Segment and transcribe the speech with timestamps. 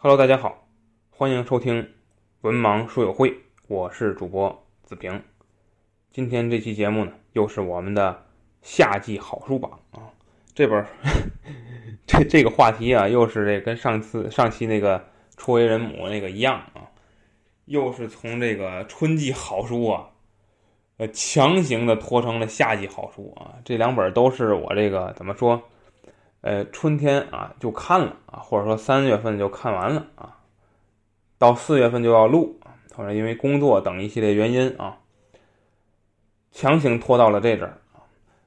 [0.00, 0.68] Hello，大家好，
[1.10, 1.92] 欢迎收听
[2.42, 3.34] 文盲书友会，
[3.66, 5.20] 我是主播子平。
[6.12, 8.24] 今天这期节目呢，又是我们的
[8.62, 10.06] 夏季好书榜啊。
[10.54, 10.86] 这本
[12.06, 15.04] 这这个话题啊，又是这跟上次上期那个
[15.36, 16.86] 初为人母那个一样啊，
[17.64, 20.10] 又是从这个春季好书啊，
[20.98, 23.56] 呃，强行的拖成了夏季好书啊。
[23.64, 25.60] 这两本都是我这个怎么说？
[26.40, 30.36] 呃，春天啊就看了啊，或者说三月份就看完了啊，
[31.36, 32.60] 到四月份就要录，
[32.94, 34.98] 或者因为工作等一系列原因啊，
[36.52, 37.78] 强行拖到了这阵儿。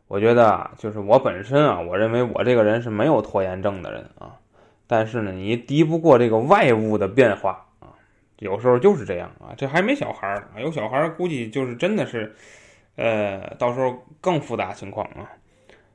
[0.08, 4.40] 我觉得啊，就是我本身啊，我认为我这个人是没有拖延症的人啊，
[4.88, 7.92] 但是呢，你敌不过这个外物的变化啊，
[8.40, 9.52] 有时候就是这样啊。
[9.58, 12.34] 这还没小孩儿有小孩儿估计就是真的是，
[12.96, 15.30] 呃，到时候更复杂情况啊。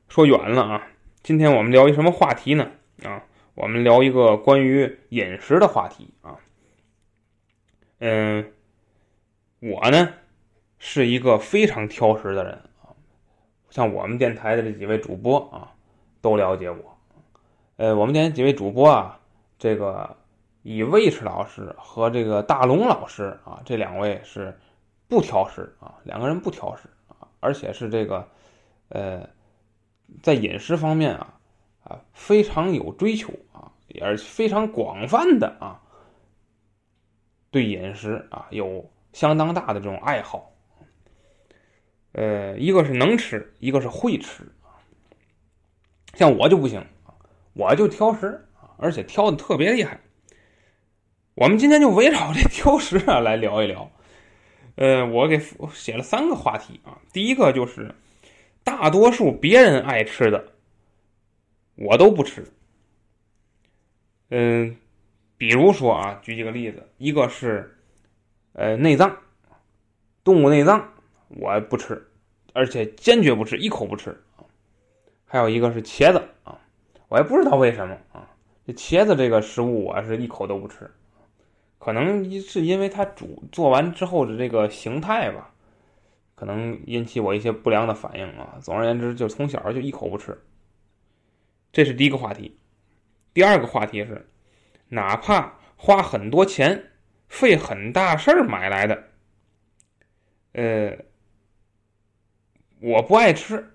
[0.09, 0.81] 说远了啊。
[1.27, 2.71] 今天我们聊一什么话题呢？
[3.03, 3.21] 啊，
[3.53, 6.37] 我们聊一个关于饮食的话题啊。
[7.99, 8.49] 嗯，
[9.59, 10.13] 我呢
[10.79, 12.95] 是一个非常挑食的人啊，
[13.69, 15.75] 像我们电台的这几位主播啊，
[16.21, 16.97] 都了解我。
[17.75, 19.19] 呃，我们电台几位主播啊，
[19.59, 20.15] 这个
[20.63, 24.57] 以魏迟老师和这个大龙老师啊，这两位是
[25.09, 28.25] 不挑食啊，两个人不挑食啊，而且是这个
[28.87, 29.29] 呃。
[30.23, 31.39] 在饮食方面啊，
[31.83, 35.79] 啊非常有追求啊，也是非常广泛的啊，
[37.51, 40.51] 对饮食啊有相当大的这种爱好。
[42.13, 44.43] 呃，一个是能吃，一个是会吃。
[46.13, 46.83] 像我就不行
[47.53, 48.43] 我就挑食，
[48.77, 49.99] 而且挑的特别厉害。
[51.35, 53.91] 我们今天就围绕这挑食啊来聊一聊。
[54.75, 55.39] 呃，我给
[55.73, 57.93] 写了三个话题啊，第一个就是。
[58.67, 60.45] 大多数别人爱吃的，
[61.75, 62.45] 我都不吃。
[64.29, 64.75] 嗯，
[65.37, 67.73] 比如说啊，举几个例子，一个是，
[68.51, 69.15] 呃，内脏，
[70.21, 70.85] 动物内脏
[71.29, 72.05] 我不吃，
[72.51, 74.13] 而且坚决不吃，一口不吃。
[75.23, 76.59] 还有一个是茄子啊，
[77.07, 78.29] 我也不知道为什么啊，
[78.65, 80.91] 这茄子这个食物我是一口都不吃，
[81.79, 85.53] 可能是因为它煮做完之后的这个形态吧。
[86.37, 88.59] 可能引起我一些不良的反应啊。
[88.61, 90.39] 总而言之，就从小就一口不吃。
[91.71, 92.59] 这是第一个话题。
[93.33, 94.29] 第二个话题是，
[94.89, 96.91] 哪怕花很多钱、
[97.27, 99.03] 费很大事儿买来的，
[100.53, 100.97] 呃，
[102.79, 103.73] 我不爱吃，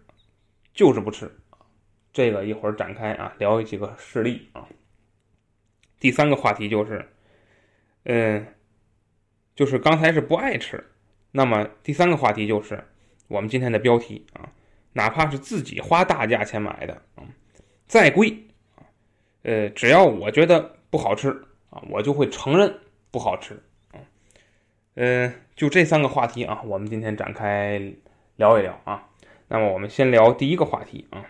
[0.72, 1.30] 就是不吃。
[2.12, 4.68] 这个一会儿展开啊，聊几个事例啊。
[5.98, 7.08] 第三个话题就是，
[8.04, 8.46] 嗯，
[9.56, 10.91] 就是刚才是不爱吃。
[11.34, 12.84] 那么第三个话题就是
[13.26, 14.52] 我们今天的标题啊，
[14.92, 17.24] 哪怕是自己花大价钱买的啊，
[17.86, 18.36] 再贵
[18.76, 18.84] 啊，
[19.42, 21.30] 呃，只要我觉得不好吃
[21.70, 22.78] 啊，我就会承认
[23.10, 23.54] 不好吃
[23.92, 24.00] 啊，
[24.96, 27.80] 嗯，就这三个话题啊，我们今天展开
[28.36, 29.08] 聊一聊啊。
[29.48, 31.24] 那么我们先聊第一个话题啊，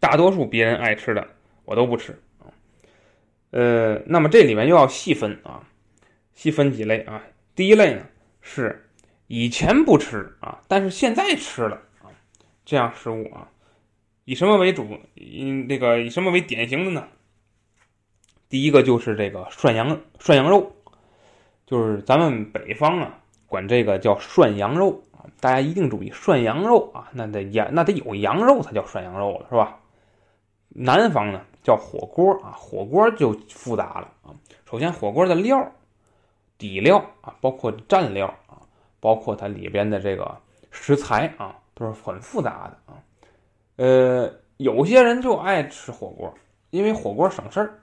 [0.00, 1.28] 大多数别人爱吃的
[1.64, 2.50] 我都不吃啊，
[3.50, 5.62] 呃，那么这里面又要细分啊，
[6.34, 7.22] 细分几类啊，
[7.54, 8.02] 第一类呢。
[8.50, 8.88] 是
[9.26, 12.08] 以前不吃啊，但是现在吃了啊，
[12.64, 13.46] 这样食物啊，
[14.24, 14.98] 以什么为主？
[15.14, 17.06] 以那个以什么为典型的呢？
[18.48, 20.72] 第一个就是这个涮羊涮羊肉，
[21.66, 29.78] 就是咱们北方啊管这个叫涮羊肉啊，大家一定注意涮羊肉啊，那得羊那得有羊肉才叫涮羊肉了，是吧？
[30.70, 34.32] 南方呢叫火锅啊，火锅就复杂了啊，
[34.70, 35.70] 首先火锅的料。
[36.58, 38.58] 底料啊，包括蘸料啊，
[39.00, 40.36] 包括它里边的这个
[40.70, 42.98] 食材啊，都是很复杂的啊。
[43.76, 46.34] 呃，有些人就爱吃火锅，
[46.70, 47.78] 因为火锅省事儿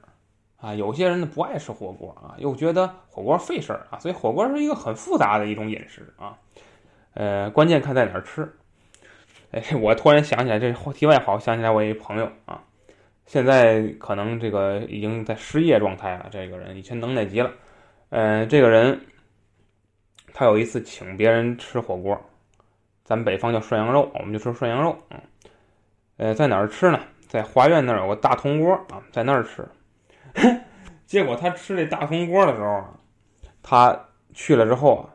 [0.57, 3.97] 啊；有些人呢不爱吃火锅啊，又觉得火锅费事儿啊。
[3.97, 6.37] 所以火锅是一个很复杂的一种饮食啊。
[7.13, 8.53] 呃，关键看在哪儿吃。
[9.51, 12.61] 哎，我突然想起来，这题外话，想起来我一朋友啊，
[13.25, 16.27] 现在可能这个已经在失业状态了。
[16.29, 17.49] 这个人以前能耐极了。
[18.15, 18.97] 呃，这个人，
[20.33, 22.17] 他有一次请别人吃火锅，
[23.03, 24.97] 咱北方叫涮羊肉，我们就说涮羊肉。
[25.09, 25.21] 嗯，
[26.15, 26.99] 呃，在哪儿吃呢？
[27.27, 29.67] 在华苑那儿有个大铜锅啊，在那儿吃。
[31.05, 32.85] 结果他吃这大铜锅的时候，
[33.61, 35.09] 他去了之后啊，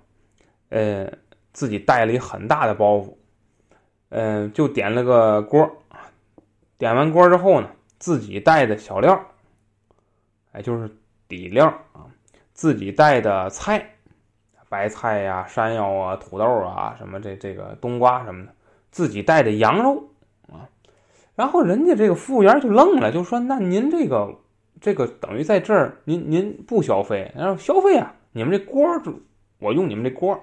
[0.69, 1.11] 呃，
[1.55, 3.17] 自己带了一很大的包袱，
[4.11, 5.83] 嗯，就点了个锅
[6.77, 9.19] 点完锅之后呢，自己带的小料，
[10.53, 10.95] 哎，就是
[11.27, 11.75] 底料。
[12.61, 13.83] 自己带的菜，
[14.69, 18.53] 白菜呀、山药啊、土豆啊，什么这这个冬瓜什么的，
[18.91, 20.05] 自己带的羊肉
[20.47, 20.69] 啊，
[21.35, 24.37] 然后人家这个服务员就愣了，就说：“那您这个
[24.79, 29.19] 这个等于在这儿您您不消费，然后消费啊，你们这锅就
[29.59, 30.39] 我用你们这锅，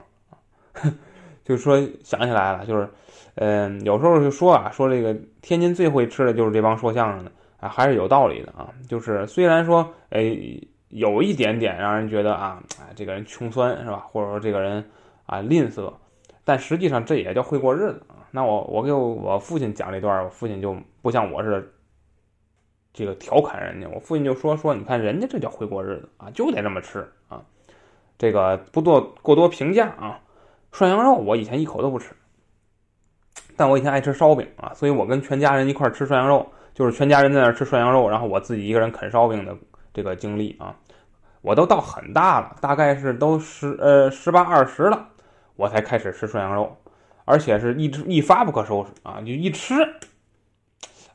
[1.46, 2.90] 就是说想起来了，就是
[3.36, 8.74] 嗯，有时候就说啊，说这个天津最会吃的就是这帮说相声的啊，还是有道理的啊。
[8.90, 10.36] 就是虽然说哎
[10.90, 14.84] 有一点点让人觉得啊，哎这个人穷酸是吧，或者说这个人
[15.26, 15.94] 啊吝啬，
[16.44, 18.26] 但实际上这也叫会过日子啊。
[18.32, 21.64] 那我我给我父亲讲这段，我父亲就不像我似的。
[22.94, 27.44] 这个调侃人家，我父亲就说说，你看人家这叫会过日子啊，就得这么吃啊。
[28.18, 30.20] 这个不做过多评价啊。
[30.72, 32.16] 涮羊肉我以前一口都不吃，
[33.56, 39.56] 但我以前爱吃烧饼啊，所以我跟全家人一块吃涮羊肉，就是全家人在那吃涮羊肉，然后我自己一个人啃烧饼的
[39.98, 40.78] 这个经历啊。
[41.42, 45.08] 我都到很大了，大概是都十呃十八二十了，
[45.56, 46.78] 我才开始吃涮羊肉，
[47.26, 49.74] 而且是一直一发不可收拾啊，就一吃。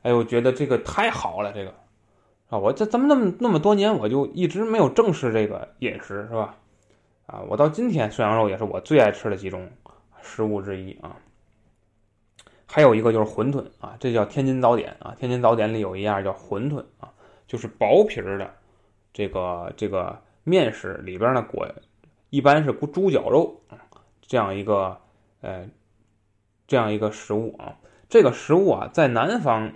[0.02, 1.74] 哎，我觉得这个太好了，这个
[2.48, 6.56] 啊，我这怎么那么那么多年，我就一直没有正视这个饮食，是吧？
[7.26, 9.68] 啊，我到今天涮羊肉也是我最爱吃的几种
[10.22, 11.16] 食物之一啊。
[12.66, 15.14] 还有一个就是馄饨啊，这叫天津早点啊。
[15.18, 17.12] 天津早点里有一样叫馄饨啊，
[17.46, 18.50] 就是薄皮儿的
[19.12, 21.68] 这个这个面食里边呢裹，
[22.30, 23.60] 一般是猪脚肉，
[24.20, 24.98] 这样一个
[25.40, 25.68] 呃
[26.66, 27.76] 这样一个食物啊。
[28.08, 29.72] 这个食物啊，在南方。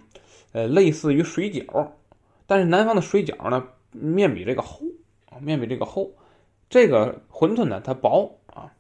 [0.53, 1.91] 呃，类似于水饺，
[2.47, 4.87] 但是南方的水饺呢，面比这个厚
[5.29, 6.15] 啊，面比这个厚。
[6.71, 8.73] 这个馄饨呢，它薄啊，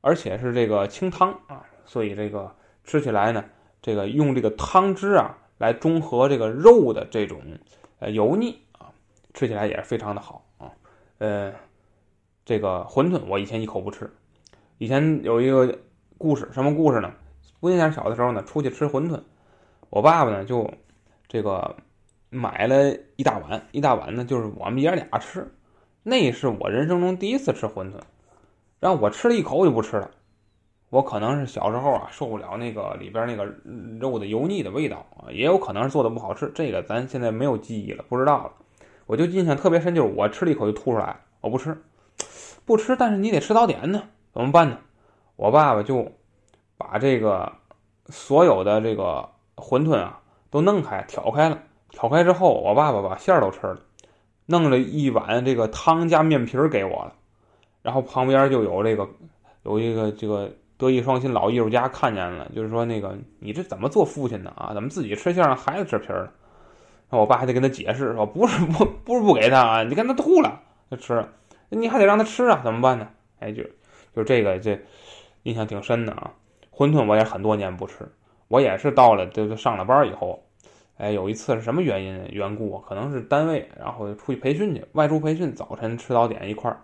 [0.00, 3.44] 而且是这个清汤啊，所以这个吃起来呢，
[3.80, 7.40] 这个用这个汤汁啊来中和这个肉的这种
[8.00, 8.63] 呃油腻，
[9.34, 10.72] 吃起来也是非常的好啊。
[11.18, 11.52] 呃，
[12.46, 14.10] 这个馄饨我以前一口不吃，
[14.78, 15.78] 以前有一个
[16.16, 17.12] 故事，什么故事呢？
[17.60, 19.20] 我那前小的时候呢，出去吃馄饨，
[19.90, 20.72] 我爸爸呢就。
[21.26, 21.74] 这个
[22.30, 25.52] 买了一大碗，一大碗呢，就是我们爷俩吃。
[26.04, 27.98] 那是我人生中第一次吃馄饨，
[28.78, 30.08] 然后我吃了一口我就不吃了。
[30.90, 33.46] 我可能是小时候啊受不了那个里边那个
[33.98, 36.52] 肉的油腻的味道啊，也有可能是做的不好吃。
[36.54, 38.52] 这个咱现在没有记忆了，不知道了。
[39.06, 41.76] 我就印象特别深，就是我吃了一口就吐出来，我不吃，
[42.64, 42.96] 不吃。
[42.96, 44.02] 但是你得吃早点呢，
[44.32, 44.78] 怎么办呢？
[45.36, 46.10] 我爸爸就
[46.76, 47.52] 把这个
[48.06, 50.20] 所有的这个馄饨啊。
[50.50, 51.58] 都弄开，挑开了，
[51.90, 53.76] 挑开之后，我爸爸把馅儿都吃了，
[54.46, 57.12] 弄了一碗这个汤加面皮儿给我了，
[57.82, 59.04] 然后旁边就有这个
[59.64, 64.70] 有一个这个德艺双馨老艺术家看见了，就是说那个你这怎么做父亲的啊？
[64.72, 66.30] 怎么自己吃馅儿孩子吃皮儿呢？
[67.16, 71.28] 我爸还得跟他解释说，不是不不是不给他啊，你看他吐了他吃了，
[71.70, 73.08] 你还得让他吃啊，怎么办呢？
[73.40, 73.62] 哎，就
[74.14, 74.78] 就这个这
[75.44, 76.32] 印象挺深的啊。
[76.70, 78.06] 馄饨我也很多年不吃。
[78.48, 80.44] 我也是到了这个上了班以后，
[80.98, 82.78] 哎，有一次是什么原因缘故？
[82.80, 86.78] 可能是单位，然后出去培训去，外出培训，早晨吃早点一块儿，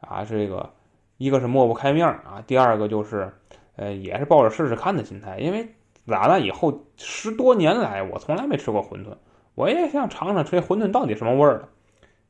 [0.00, 0.68] 啊，这个
[1.16, 3.32] 一个是抹不开面啊，第二个就是，
[3.76, 5.66] 呃，也是抱着试试看的心态，因为
[6.06, 9.16] 打那以后十多年来，我从来没吃过馄饨，
[9.60, 11.68] 我也想尝尝这馄饨到底什么味儿的，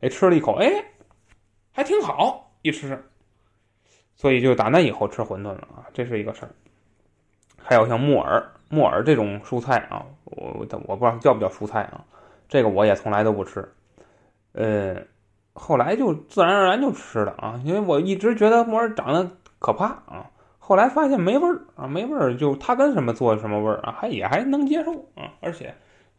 [0.00, 0.84] 哎，吃了一口，哎，
[1.72, 3.04] 还挺好，一吃，
[4.16, 6.50] 所以就打那以后吃馄饨了啊，这是一个事儿。
[7.56, 8.44] 还有像木耳。
[8.72, 12.04] 木耳这种蔬菜啊，我我不知道叫不叫蔬菜啊，
[12.48, 13.68] 这个我也从来都不吃，
[14.52, 14.94] 呃，
[15.54, 25.74] 后来就自然而然就吃了啊，因为我一直觉得木耳长得可怕啊，后来发现没味儿啊，没味儿就它跟什么做什么味儿啊，还也还能接受啊，而且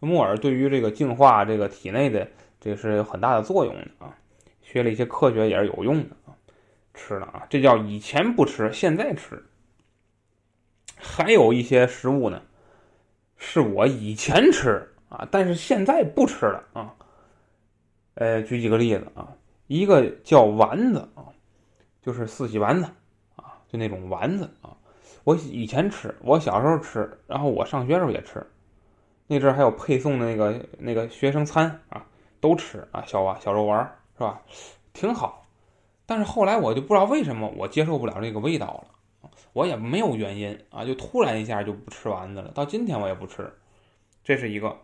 [0.08, 2.28] 木耳对于这个净化这个体内的
[2.60, 4.18] 这是有很大的作用的啊，
[4.62, 6.34] 学了一些科学也是有用的啊，
[6.94, 9.42] 吃了啊，这叫以前不吃，现在吃。
[10.98, 12.42] 还有一些食物呢，
[13.38, 16.94] 是我以前吃啊，但是现在不吃了啊。
[18.16, 19.36] 呃，举几个例子啊，
[19.68, 21.26] 一个叫丸子啊，
[22.02, 22.86] 就是四喜丸子
[23.36, 24.78] 啊，就那种丸子啊。
[25.24, 28.46] 我以前吃，我小时候吃，然后我上学时候也吃。
[29.32, 32.06] 那阵还有配送的那个那个学生餐啊，
[32.42, 33.80] 都吃啊，小丸小肉丸
[34.18, 34.42] 是吧？
[34.92, 35.48] 挺好。
[36.06, 39.32] 但是后来我就不知道为什么我接受不了这个味道了。
[39.54, 42.52] 我也没有原因啊，就突然一下就不吃丸子了。
[42.54, 43.50] 到今天我也不吃，
[44.22, 44.76] 这是一个。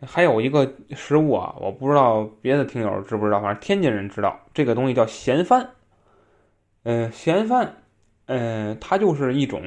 [0.00, 5.72] 还有一个食物啊，我不知道别的听友知不知道，反正天津人知道这个东西叫咸饭。
[6.84, 7.82] 嗯，咸饭，
[8.24, 9.60] 嗯，它就是一种，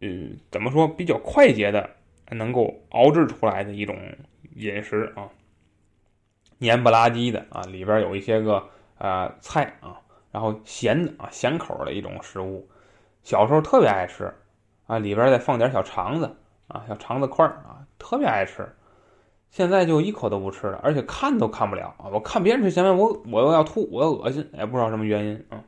[0.00, 1.88] 嗯，怎么说比较快捷的，
[2.34, 3.96] 能够熬制出来的一种
[4.54, 5.28] 饮食啊，
[6.58, 8.62] 黏不拉几的啊，里边有一些个
[8.98, 12.68] 啊菜啊，然后咸的啊，咸口的一种食物。
[13.22, 14.34] 小时候特别爱吃，
[14.86, 16.34] 啊，里边再放点小肠子，
[16.68, 18.68] 啊，小肠子块儿啊，特别爱吃。
[19.50, 22.08] 现在就一口都不吃了，而且看都看不了啊！
[22.10, 25.62] 我看别人吃咸面，我我又要吐，我恶心，也不知道什么原因啊。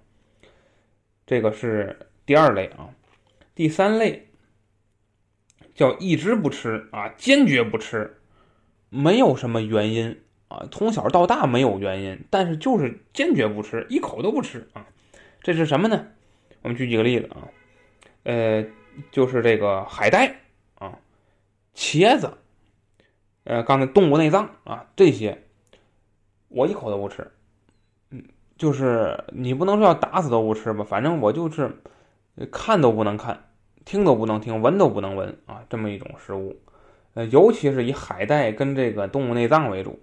[1.27, 1.95] 这个是
[2.25, 2.89] 第二类啊，
[3.55, 4.27] 第三类
[5.75, 8.19] 叫一直不吃啊，坚决不吃，
[8.89, 14.87] 没有什么原因啊，从小到大没有原因，但是就是坚决不吃，一口都不吃啊。
[15.43, 16.07] 这是什么呢？
[16.63, 17.49] 我们举几个例子啊，
[18.23, 18.65] 呃，
[19.11, 20.41] 就是这个海带
[20.77, 20.99] 啊，
[21.75, 22.39] 茄子。
[23.45, 25.43] 呃，刚才动物内脏啊，这些
[26.49, 27.31] 我一口都不吃。
[28.09, 28.25] 嗯，
[28.57, 31.71] 就是你不能说要打死都不吃吧，反正我就是
[32.51, 33.45] 看都不能看，
[33.85, 36.57] 听都不能听，闻都不能闻啊，这么一种食物。
[37.15, 40.01] 呃，尤其是以海带跟这个动物内脏为主，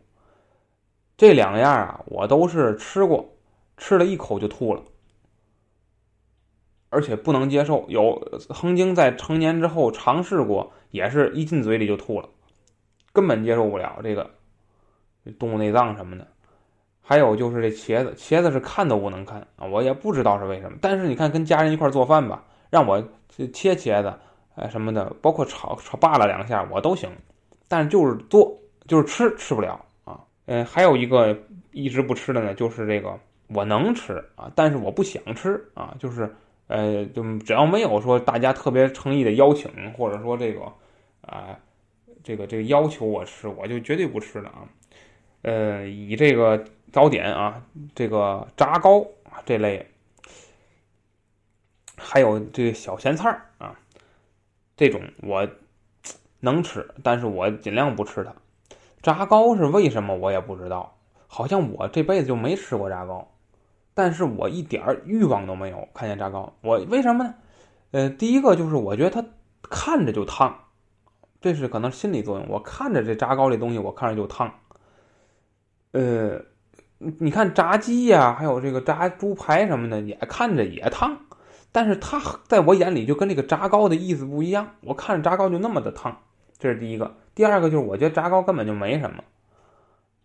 [1.18, 3.34] 这两样啊，我都是吃过，
[3.76, 4.82] 吃了一口就吐了，
[6.90, 7.86] 而且不能接受。
[7.90, 12.30] 有曾经在成年之后尝试过，也是一进嘴里就吐了。
[13.12, 14.30] 根本接受不了这个
[15.38, 16.26] 动物内脏什么的，
[17.02, 19.68] 还有就是这茄子，茄子是看都不能看啊！
[19.68, 20.78] 我也不知道是为什么。
[20.82, 23.00] 但是你看，跟家人一块做饭吧，让我
[23.54, 24.12] 切茄子，
[24.56, 27.08] 哎什么的，包括炒炒扒拉两下我都行，
[27.68, 30.20] 但是就是做就是吃吃不了啊。
[30.48, 31.38] 嗯，还有一个
[31.72, 36.34] 一直不吃的呢，就是这个我能吃啊，但是我不想吃啊，就是
[36.66, 40.62] 呃，就只要没有说大家特别诚意的邀请，或者说这个
[41.22, 41.60] 啊。
[42.24, 44.62] 这个这个要求我吃，我就绝对不吃的啊。
[45.42, 47.60] 呃，以这个早点啊，
[47.96, 49.04] 这个炸糕
[49.44, 49.84] 这类，
[52.02, 53.76] 还有这个小咸菜儿啊，
[54.76, 55.48] 这种我
[56.40, 58.34] 能吃，但是我尽量不吃它。
[59.02, 63.32] 炸糕是为什么我也不知道，好像我这辈子就没吃过炸糕，
[63.94, 66.54] 但是我一点儿欲望都没有看见炸糕。
[66.62, 67.36] 我为什么呢？
[67.92, 69.26] 呃，第一个就是我觉得它
[69.62, 70.66] 看着就烫。
[71.42, 72.48] 这是可能心理作用。
[72.50, 74.54] 我看着这炸糕这东西，我看着就烫。
[75.92, 76.40] 呃，
[77.00, 81.18] 你看炸鸡呀，还有这个炸猪排什么的，也看着也烫。
[81.72, 84.68] 但是它在我眼里就跟那个炸糕的意思不一样。
[84.82, 86.18] 我看着炸糕就那么的烫，
[86.58, 87.16] 这是第一个。
[87.34, 89.24] 第二个就是我觉得炸糕根本就没什么，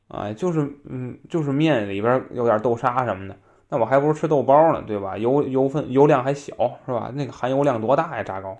[0.08, 3.36] 啊，就是嗯，就是面里边有点豆沙什么的。
[3.68, 5.18] 那我还不如吃豆包呢，对吧？
[5.18, 6.54] 油油分油量还小，
[6.86, 7.10] 是吧？
[7.14, 8.58] 那个含油量多大呀，炸糕？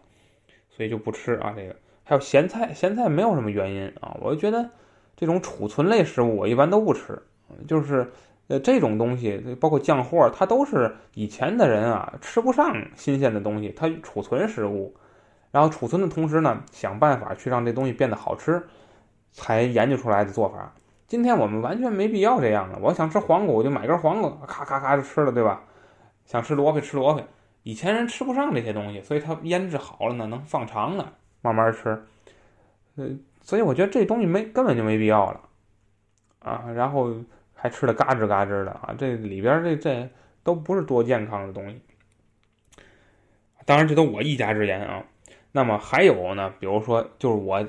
[0.71, 1.75] 所以就不吃啊，这个。
[2.05, 4.71] 还有咸菜，咸菜没有什么原因啊，我就觉得
[5.17, 7.21] 这种储存类食物我一般都不吃，
[7.67, 8.13] 就是
[8.49, 14.95] 呃这种东西，包括酱货，它都是以前的人啊吃不上新鲜的东西，它储存食物，
[15.51, 18.63] 然后储存的同时呢，想办法去让这东西变得好吃，
[19.33, 20.73] 才研究出来的做法。
[21.07, 25.63] 今天我们完全没必要这样了，我想吃黄瓜，我就买根黄瓜，咔咔咔就吃了，对吧？
[26.25, 27.23] 想吃萝卜吃萝卜，
[27.63, 31.13] 以前人吃不上这些东西，所以它腌制好了呢，能放长了。
[31.43, 32.03] 慢慢吃，
[32.97, 33.07] 呃，
[33.41, 35.41] 所以我觉得这东西没根本就没必要了，
[36.41, 37.15] 啊，然后
[37.67, 40.09] 还吃的嘎吱嘎吱的啊，这里边这这
[40.45, 41.81] 都不是多健康的东西。
[43.65, 45.03] 当然，这都我一家之言啊。
[45.51, 47.67] 那么还有呢，比如说，就是我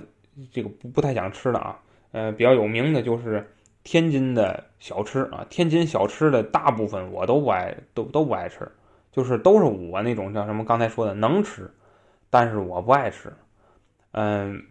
[0.52, 1.80] 这个不不太想吃的啊，
[2.12, 3.50] 呃，比较有名的就是
[3.84, 8.72] 天津的小吃啊，天津小吃的大部分我都不爱，都都不爱吃，
[9.12, 11.72] 就是都是我那种叫什么刚才说的能吃，
[12.30, 13.34] 但是我不爱吃。
[14.12, 14.64] 嗯，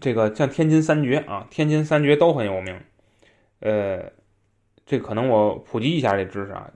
[0.00, 2.80] 这个像天津三绝啊，天津三绝都很有名。
[3.60, 4.10] 呃，
[4.84, 6.70] 这可能我普及一下这知识啊。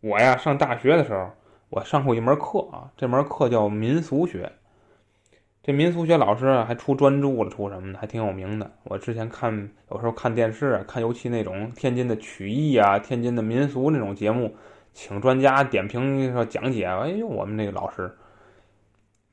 [0.00, 1.30] 我呀上大学的时候，
[1.68, 4.50] 我上过一门课啊，这门课叫民俗学。
[5.62, 8.70] 这民俗学老师啊还出专著了，出什么的，还挺有名的。
[8.84, 14.54] 我之前看有时候看电视，看尤其那种天津的曲艺啊、天津的民俗那种节目，
[14.92, 16.86] 请专家点评说讲解。
[16.86, 18.10] 哎呦，我们那个老师，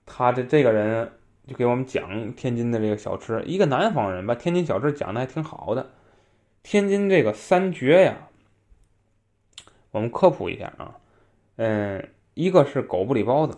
[0.06, 1.12] 他这这个人。
[1.48, 5.90] 就给我们讲天津的这个小吃，一个南方人把天津小吃讲的还挺好的。
[6.70, 8.28] 天津这个三绝呀，
[9.90, 11.00] 我们科普一下啊，
[11.56, 13.58] 嗯，一个是狗不理包子，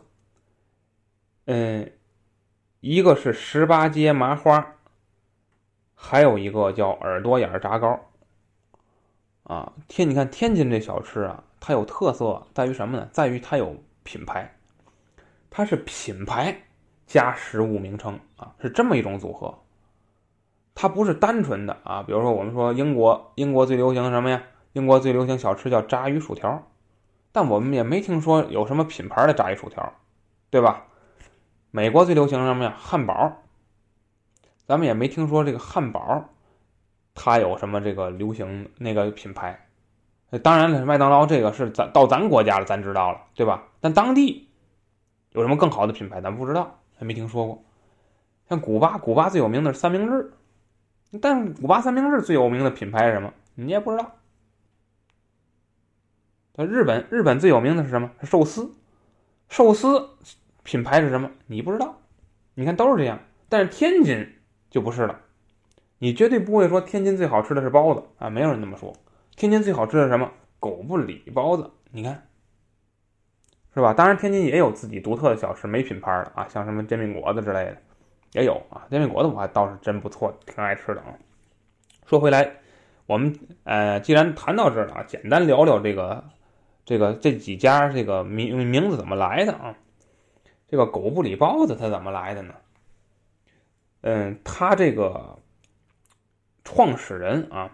[1.43, 1.91] 嗯，
[2.79, 4.77] 一个是十八街麻花，
[5.93, 7.99] 还有一个叫耳朵眼炸糕。
[9.43, 13.09] 啊，天，你看天津这小吃啊，它有特色在于什么呢？
[13.11, 14.57] 在于它有品牌，
[15.49, 16.63] 它是品牌。
[17.07, 19.59] 加食物名称啊，是这么一种组合，
[20.75, 22.03] 它不是单纯的啊。
[22.03, 24.43] 比如说，我们说英国，英国最流行什么呀？
[24.73, 26.63] 英国最流行小吃叫炸鱼薯条，
[27.31, 29.93] 但我们也没听说有什么品牌的炸鱼薯条，
[30.49, 30.85] 对吧？
[31.71, 32.75] 美国最流行什么呀？
[32.77, 33.33] 汉堡，
[34.65, 36.25] 咱们也没听说这个汉堡，
[37.13, 39.67] 它有什么这个流行那个品牌？
[40.43, 43.63] 当然了，麦当劳这个是咱到咱国家了，咱知道了，对吧？
[43.81, 44.47] 但当地
[45.31, 46.77] 有什么更好的品牌，咱不知道。
[46.97, 47.63] 还没听说过，
[48.47, 50.31] 像古巴，古巴最有名的是三明治，
[51.19, 53.33] 但五八三明治最有名的品牌是什么？
[53.55, 54.15] 你也不知道。
[56.53, 58.11] 在日本，日本最有名的是什么？
[58.21, 58.73] 是寿司。
[59.49, 60.09] 寿司
[60.63, 61.31] 品牌是什么？
[61.47, 61.99] 你不知道。
[62.53, 64.35] 你看都是这样，但是天津
[64.69, 65.19] 就不是了。
[65.97, 68.93] 你绝对不会说天津最好吃的是包子啊，没有人那么说。
[69.35, 70.31] 天津最好吃的是什么？
[70.59, 71.71] 狗不理包子。
[71.91, 72.27] 你看，
[73.73, 73.93] 是吧？
[73.93, 77.77] 当然，天津也有自己独特的小吃，没品牌的啊，像什么煎饼果子之类的
[78.33, 78.87] 也有啊。
[78.89, 81.13] 煎饼果子我还倒是真不错，挺爱吃的啊。
[82.05, 82.51] 说回来，
[83.05, 83.33] 我们
[83.63, 86.23] 呃，既然谈到这儿了啊，简单聊聊这个
[86.85, 89.75] 这个这几家这个名名字怎么来的啊？
[90.67, 92.53] 这个狗不理包子它怎么来的呢？
[94.01, 95.37] 嗯，它这个。
[96.63, 97.69] 创始人啊，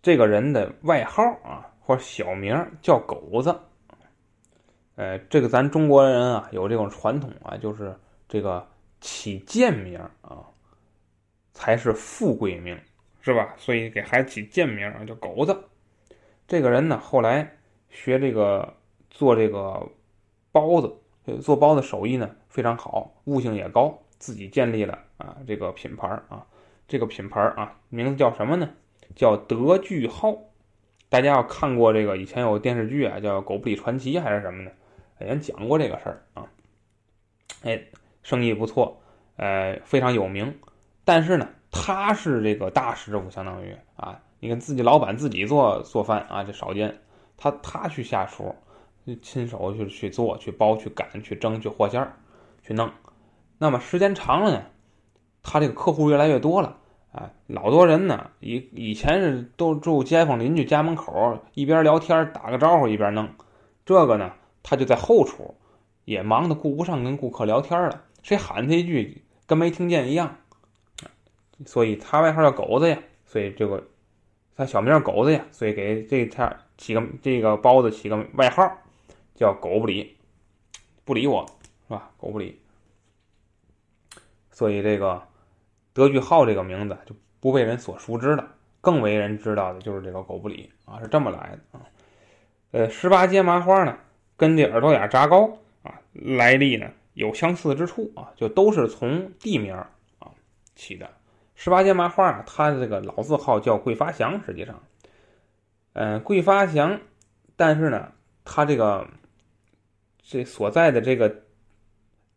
[0.00, 3.54] 这个人的外号啊或者小名叫狗子，
[4.96, 7.94] 呃，这个咱中国人啊有这种传统啊，就是
[8.26, 8.66] 这个
[9.00, 10.46] 起贱名啊
[11.52, 12.78] 才是富贵名，
[13.20, 13.54] 是吧？
[13.56, 15.64] 所以给孩子起贱名啊叫狗子。
[16.46, 17.56] 这个人呢后来
[17.88, 18.76] 学这个
[19.10, 19.88] 做这个
[20.52, 26.46] 包子，做包子手艺呢非常好，悟性也高，自己建立了啊这个品牌啊。
[26.88, 28.68] 这个品牌啊，名字叫什么呢？
[29.14, 30.36] 叫德聚号。
[31.08, 34.72] 大家要看过这个以前有电视剧啊，叫《狗不理传奇》还是什么的，
[35.18, 36.50] 人讲过这个事儿啊。
[37.62, 37.80] 哎，
[38.22, 39.00] 生意不错，
[39.36, 40.54] 呃，非常有名。
[41.04, 46.98] 但是呢，他是这个大师傅，相当于啊，你看自己老板自己做做饭啊，这少见。
[47.36, 48.54] 他他去下厨，
[49.22, 52.16] 亲手去去做、去包、去擀、去蒸、去和馅儿、
[52.62, 52.90] 去弄。
[53.58, 54.62] 那么时间长了呢，
[55.42, 56.76] 他这个客户越来越多了。
[57.12, 63.28] 啊，老多人呢，以以前是都住街坊邻居家门口，一边聊天打个招呼一边弄，
[63.84, 64.30] 这个呢，
[64.62, 65.56] 他就在后厨，
[66.04, 70.36] 也忙得顾不上跟顾客聊天了，谁喊他一句跟没听见一样，
[71.66, 73.88] 所以他外号叫狗子呀，所以这个
[74.56, 78.78] 他小名叫狗子呀，所以给这他起个这个包子起个外号
[79.34, 80.16] 叫狗不理，
[81.04, 81.46] 不理我
[81.88, 82.10] 是吧？
[82.16, 82.60] 狗不理，
[84.50, 85.26] 所以这个。
[85.92, 91.82] 德句号这个名字就不被人所熟知了，更为人知道的就是这个狗不理啊，是这么来的啊。
[92.70, 93.98] 呃，十八街麻花呢，
[94.36, 96.88] 跟这耳朵眼炸糕啊来历呢
[97.20, 99.86] 有相似之处啊，就都是从地名啊
[100.74, 101.08] 起的。
[101.54, 104.82] 十八街麻花啊，它的这个老字号叫桂发祥，实际上，
[105.92, 106.98] 嗯，桂发祥，
[107.56, 108.10] 但是呢，
[108.42, 109.06] 它这个
[110.22, 111.42] 这所在的这个，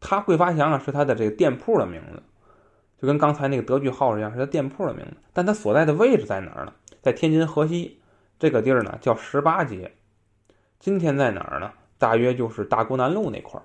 [0.02, 2.22] 它桂发祥啊是它的这个店铺的名字。
[3.00, 6.74] 就跟刚才那个德聚号一样，是他店铺的名字，但它所在的位置在哪儿呢？
[7.02, 8.02] 在天津河西
[8.38, 9.94] 这个地儿呢，叫十八街。
[10.80, 11.72] 今天在哪儿呢？
[11.98, 13.64] 大约就是大沽南路那块儿，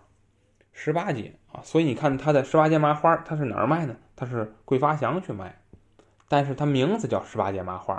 [0.81, 1.61] 十八街啊。
[1.65, 3.97] 所以你看，它的十八街麻花，它是哪儿卖呢？
[4.15, 5.61] 它是桂发祥去卖，
[6.29, 7.95] 但是它名字叫十八街麻花，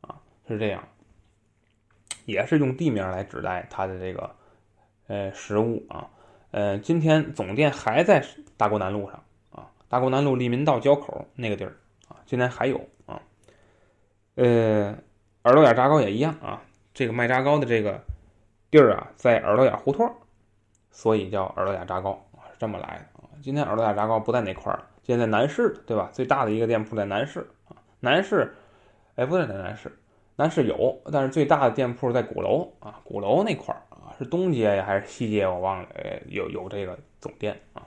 [0.00, 0.86] 啊，是这样，
[2.24, 4.36] 也是用地名来指代它的这个
[5.08, 6.08] 呃食物啊。
[6.52, 8.24] 呃，今天总店还在
[8.56, 9.70] 大沽南路上啊。
[9.88, 13.20] 大沽南路利民道交口那个地儿啊，今天还有啊。
[14.36, 14.96] 呃，
[15.42, 16.62] 耳朵眼炸糕也一样啊。
[16.92, 18.04] 这个卖炸糕的这个
[18.70, 20.08] 地儿啊，在耳朵眼胡同，
[20.94, 23.28] 所以叫耳朵眼炸糕啊，是这么来的啊。
[23.42, 26.08] 今天耳朵眼炸糕不在那块儿了，现在在南市，对吧？
[26.12, 27.76] 最大的一个店铺在南市啊。
[27.98, 28.54] 南市，
[29.16, 29.92] 哎，不在南市，
[30.36, 33.00] 南市有，但是最大的店铺在鼓楼啊。
[33.02, 35.46] 鼓楼那块儿啊，是东街呀还是西街？
[35.46, 35.88] 我忘了。
[35.96, 37.82] 哎，有有这个总店啊。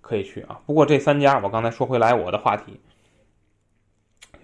[0.00, 2.78] 可以去啊，不过这三家我刚才说回来我的话题，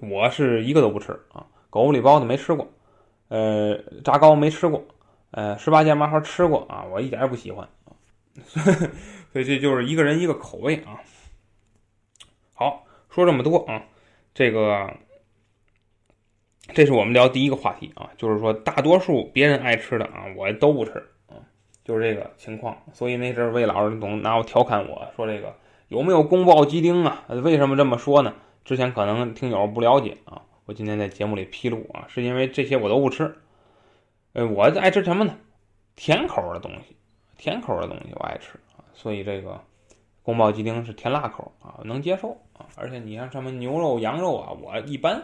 [0.01, 1.47] 我是一个都不吃啊。
[1.69, 2.67] 狗不理包子没吃过，
[3.29, 4.83] 呃，炸糕没吃过，
[5.33, 7.69] 呃，十八街麻花吃过啊，我一点也不喜欢。
[9.33, 11.01] 所以这就是一个人一个口味啊。
[12.53, 13.85] 好，说这么多啊，
[14.35, 14.93] 这个
[16.75, 20.93] 这是我们聊第一个话题啊，就是说大多数别人爱吃的啊，我都不吃
[21.29, 21.37] 啊。
[21.85, 25.57] 就是这个情况，所以那阵魏老师总拿我调侃我说：“这个
[25.89, 27.25] 有没有宫爆鸡丁啊？
[27.29, 28.35] 为什么这么说呢？
[28.65, 33.37] 之前可能听友不了解啊，我今天在节目里披露啊，是因为这些我都不吃。
[34.35, 35.37] 呃，我爱吃什么呢？
[35.97, 36.97] 甜口的东西，
[37.41, 39.59] 甜口的东西我爱吃啊，所以这个
[40.23, 42.67] 宫爆鸡丁是甜辣口啊，能接受啊。
[42.77, 45.23] 而且你像什么牛肉、羊肉啊，我一般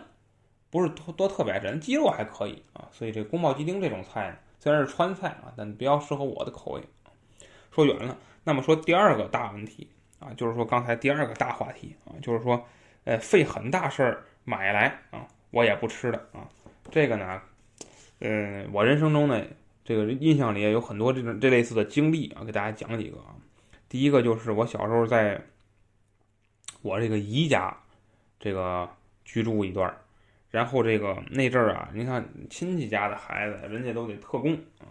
[0.71, 2.89] 不是多多特别爱吃，鸡肉还可以啊。
[2.91, 6.83] 所以这宫爆鸡丁这种菜呢。”虽然是川菜啊，但比较适合我的口味。
[7.71, 9.87] 说远了，那么说第二个大问题
[10.19, 12.65] 啊，就是说刚才第二个大话题啊，就是说，
[13.05, 16.49] 呃，费很大事儿买来啊，我也不吃的啊。
[16.91, 17.43] 这个呢，
[18.21, 19.45] 嗯，我人生中呢，
[19.87, 23.37] 这个印象里有很多这种这类似的经历啊，给大家讲几个啊。
[23.89, 25.41] 第一个就是我小时候在
[26.83, 27.75] 我这个姨家
[28.41, 28.91] 这个
[29.25, 29.97] 居住一段
[30.51, 34.91] 然后这个那阵儿啊，你看亲戚家的孩子，人家都得特供啊，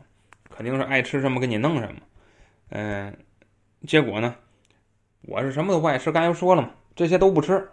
[0.49, 2.01] 肯定是爱吃什么给你弄什么。
[2.69, 3.17] 嗯，
[3.85, 4.35] 结果呢，
[5.23, 7.67] 我是什么都不爱吃，刚才说了嘛，这些都不吃。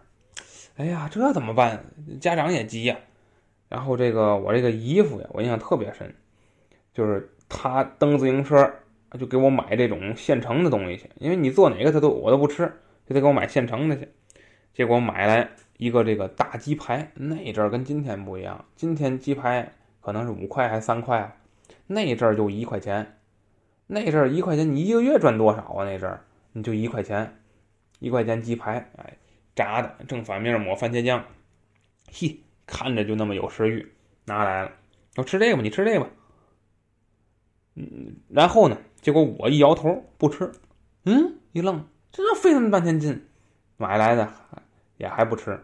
[0.77, 1.85] 哎呀，这怎么办？
[2.21, 2.97] 家长也急呀。
[3.69, 6.15] 然后这个我这个姨夫呀，我印象特别深，
[6.93, 8.73] 就是他蹬自行车
[9.19, 12.67] 就给我买这种现成的东西去，因为你做哪个他都我都不吃，
[13.07, 14.09] 就得给我买现成的去。
[14.75, 21.37] 结果买来一个这个大鸡排，那阵儿跟今天不一样，今天鸡排可能是五块还三块啊，
[21.87, 23.19] 那阵儿就一块钱。
[23.87, 25.85] 那阵儿一块钱，你一个月赚多少啊？
[25.85, 27.39] 那阵儿你就一块钱，
[27.99, 29.17] 一块钱鸡排，哎，
[29.55, 31.25] 炸的正反面抹番茄酱，
[32.11, 32.39] 嘿。
[32.65, 33.87] 看着就那么有食欲，
[34.25, 34.71] 拿来了，
[35.17, 36.09] 我吃这个吧，你吃这个吧。
[37.75, 40.53] 嗯，然后呢，结果我一摇头不吃，
[41.05, 43.27] 嗯，一愣，这费那么半天劲，
[43.77, 44.33] 买来的
[44.99, 45.61] 也还不吃，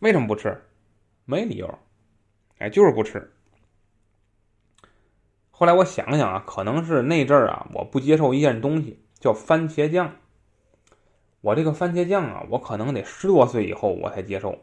[0.00, 0.62] 为什么不吃？
[1.24, 1.78] 没理由，
[2.58, 3.32] 哎，就是不吃。
[5.50, 10.16] 后来我想想啊，可能是那阵儿啊，我不接受一件东西，叫番茄酱。
[11.40, 14.58] 我这个番茄酱啊，我可能得十多岁以后我才接受。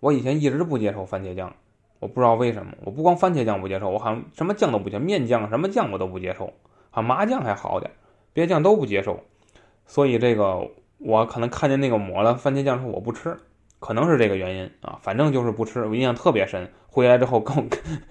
[0.00, 1.56] 我以前一直不接受番茄酱，
[2.04, 2.72] 我不知道为什么。
[2.84, 6.52] 我不光番茄酱不接受，我好像什么酱都不接，面酱什么酱我都不接受。
[6.90, 7.90] 啊麻酱还好点，
[8.34, 9.24] 别的酱都不接受。
[9.86, 13.34] 所以这个我可能看见那个抹了番茄酱之后我不吃，
[13.78, 14.98] 可能是这个原因啊。
[15.00, 16.70] 反正就是不吃，我印象特别深。
[16.88, 17.68] 回来之后跟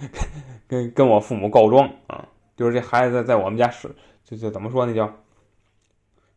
[0.68, 2.28] 跟跟我父母告状啊，
[2.58, 5.14] 就是这孩子在在我们家是就就怎么说那叫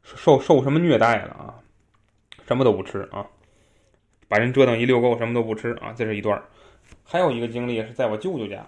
[0.03, 1.55] 受受什么虐待了啊，
[2.47, 3.27] 什么都不吃啊。
[4.29, 5.95] 把人折腾一溜够，什么都不吃啊！
[5.97, 6.43] 这是一段儿
[7.09, 8.67] 还有一个经历是在我舅舅家，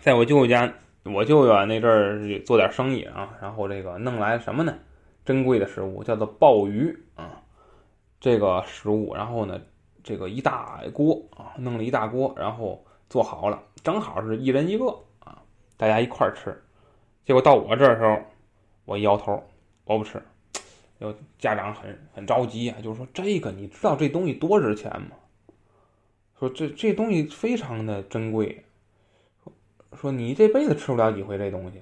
[0.00, 4.78] 在我舅舅家，我舅舅啊那阵儿做点生意啊，然后这个弄来什么呢？
[5.24, 7.42] 珍贵的食物叫做鲍鱼啊，
[8.20, 9.60] 这个食物，然后呢，
[10.04, 14.86] 这个一大锅啊，弄了一大锅，然后做好了，正好是一人一个
[15.18, 15.42] 啊，
[15.76, 16.56] 大家一块儿吃。
[17.24, 18.22] 结果到我这时候，
[18.84, 19.42] 我一摇头，
[19.84, 20.22] 我不吃。
[20.98, 25.16] 有家长很很着急啊，就是说这个你知道这东西多值钱吗？
[26.44, 28.66] 说这这东西非常的珍贵，
[29.94, 31.80] 说你这辈子吃不了几回这东西，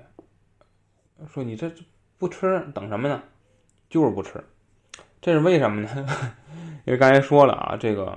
[1.27, 1.69] 说你这
[2.17, 3.21] 不吃等什么呢？
[3.91, 4.43] 就是不吃，
[5.21, 6.07] 这是为什么呢？
[6.87, 8.17] 因为刚才说了啊，这个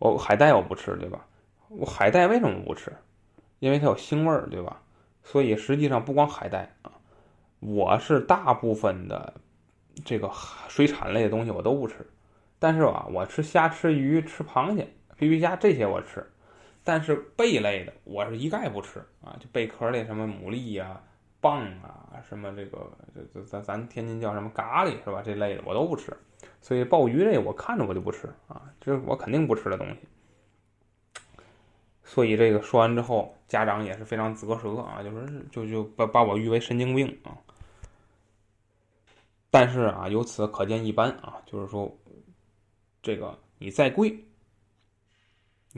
[0.00, 1.24] 我海带我不吃，对吧？
[1.68, 2.92] 我海带为什么不吃？
[3.60, 4.82] 因为它有腥味儿，对吧？
[5.22, 6.90] 所以实际上不光海带啊，
[7.60, 9.34] 我是大部分的。
[10.04, 10.30] 这个
[10.68, 12.06] 水产类的东西我都不吃，
[12.60, 14.88] 但是吧，我吃虾、吃鱼、吃螃蟹、
[15.18, 16.24] 皮皮虾这些我吃，
[16.84, 21.02] 但是贝类的我是一概不吃啊，就贝壳类什么牡蛎呀、
[21.42, 22.90] 蚌啊，什么这个
[23.34, 25.20] 这咱咱天津叫什么咖喱是吧？
[25.22, 26.16] 这类的我都不吃，
[26.60, 29.96] 所以鲍鱼类我看着我就不吃啊，这是我肯定不吃的东西。
[32.04, 37.36] 所以这个说完之后，家长也是非常啧舌啊，就是就就把把我誉为神经病啊。
[39.50, 41.94] 但是啊，由此可见一斑啊，就是说，
[43.02, 44.24] 这个你再贵，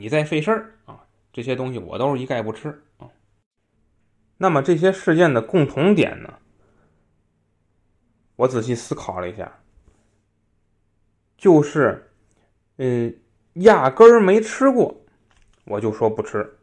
[0.01, 3.07] 你再费事儿啊，这些东西我都是一概不吃啊。
[4.37, 6.39] 那么这些事件的共同点呢，
[8.35, 9.59] 我仔细思考了一下，
[11.37, 12.11] 就是，
[12.77, 13.15] 嗯，
[13.53, 15.05] 压根儿没吃过，
[15.65, 16.57] 我就说不吃。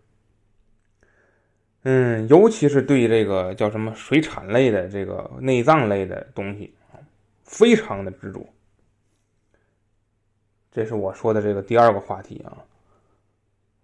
[1.82, 6.74] 嗯，尤其是对这个叫什么水产类的这个内脏类的东西。
[7.44, 8.44] 非常的执着，
[10.72, 12.58] 这是我说的这个第二个话题啊。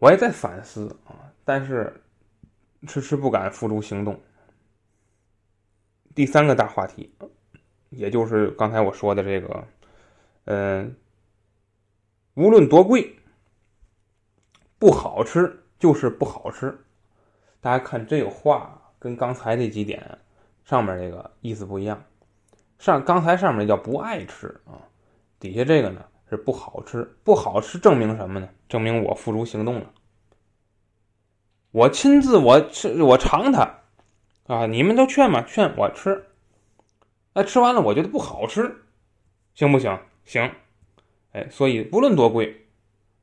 [0.04, 1.90] 我也在反思啊，但是
[2.86, 4.20] 迟迟不敢付诸行动。
[6.14, 7.10] 第三个大话题，
[7.88, 9.64] 也就是刚才我说的这个，
[10.44, 10.94] 嗯，
[12.34, 13.18] 无论多贵，
[14.78, 16.78] 不好吃就是不好吃。
[17.62, 20.18] 大家看这个话跟刚才这几点
[20.66, 22.04] 上面这个意思不一样。
[22.78, 24.84] 上刚才上面叫不爱吃啊，
[25.40, 26.04] 底下这个呢
[26.36, 28.48] 不好吃，不好吃证明什么呢？
[28.68, 29.92] 证明我付诸行动了，
[31.70, 33.80] 我亲自我吃我尝它
[34.46, 34.66] 啊！
[34.66, 35.42] 你们都劝嘛？
[35.42, 36.26] 劝我吃，
[37.34, 38.84] 哎，吃完了我觉得不好吃，
[39.54, 39.98] 行不行？
[40.24, 40.50] 行，
[41.32, 42.66] 哎，所以不论多贵，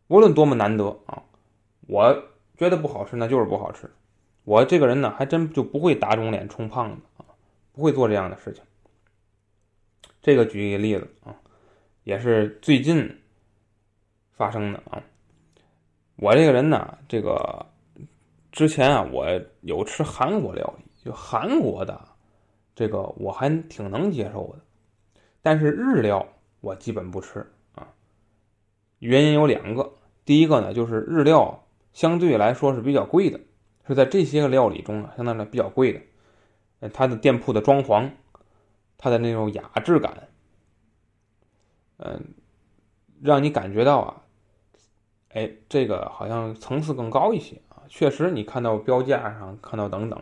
[0.08, 1.24] 无论多么难得啊，
[1.88, 2.24] 我
[2.58, 3.89] 觉得不好吃那就是不好吃。
[4.43, 7.26] 我这个人呢还真就不会打肿脸充胖子啊，
[7.74, 8.63] 不会做这样的事情。
[10.21, 11.36] 这个举一个例子啊，
[12.03, 13.21] 也是最近
[14.31, 15.01] 发生的啊。
[16.15, 17.65] 我这个人呢，这个
[18.51, 19.27] 之前啊，我
[19.61, 21.99] 有吃韩国料理，就韩国的
[22.75, 26.27] 这个我还挺能接受的，但是日料
[26.59, 27.39] 我基本不吃
[27.73, 27.87] 啊。
[28.99, 29.93] 原因有两个，
[30.25, 33.39] 第一个呢，就是日料相对来说是比较贵的，
[33.87, 35.99] 是在这些个料理中啊，相对来比较贵的。
[36.81, 38.11] 呃，它的店铺的装潢，
[38.97, 40.29] 它的那种雅致感，
[42.03, 42.33] 嗯，
[43.21, 44.21] 让你感觉到啊，
[45.29, 47.83] 哎，这个好像层次更高一些啊。
[47.87, 50.19] 确实，你看到标价上看到等等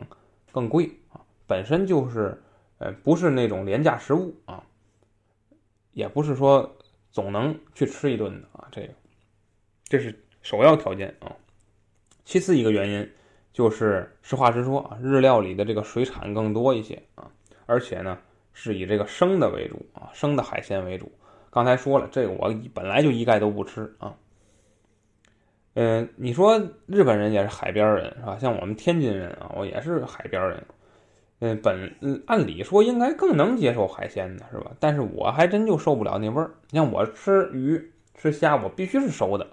[0.51, 2.41] 更贵啊，本身就是
[2.79, 4.63] 呃不是那种廉价食物啊，
[5.93, 6.77] 也不是说
[7.11, 8.89] 总能去吃一顿的啊，这个。
[9.85, 11.35] 这是首要条件啊，
[12.25, 13.11] 其次一个原因
[13.53, 17.31] 就是实话实说啊，日料里的这个水产更多一些啊，
[17.65, 18.19] 而且呢
[18.51, 21.11] 是以这个生的为主啊，生的海鲜为主。
[21.51, 24.15] 刚才说了，这个我本来就一概都不吃啊。
[25.75, 28.37] 嗯，你说日本人也是海边人是吧？
[28.39, 30.63] 像我们天津人啊，我也是海边人。
[31.39, 34.71] 嗯，本按理说应该更能接受海鲜的是吧？
[34.79, 36.51] 但是我还真就受不了那味儿。
[36.71, 39.47] 像我吃鱼吃虾，我必须是熟的。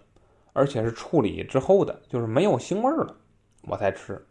[0.53, 3.15] 而且是处理之后的，就是没有腥味儿了，
[3.65, 4.27] 我才吃。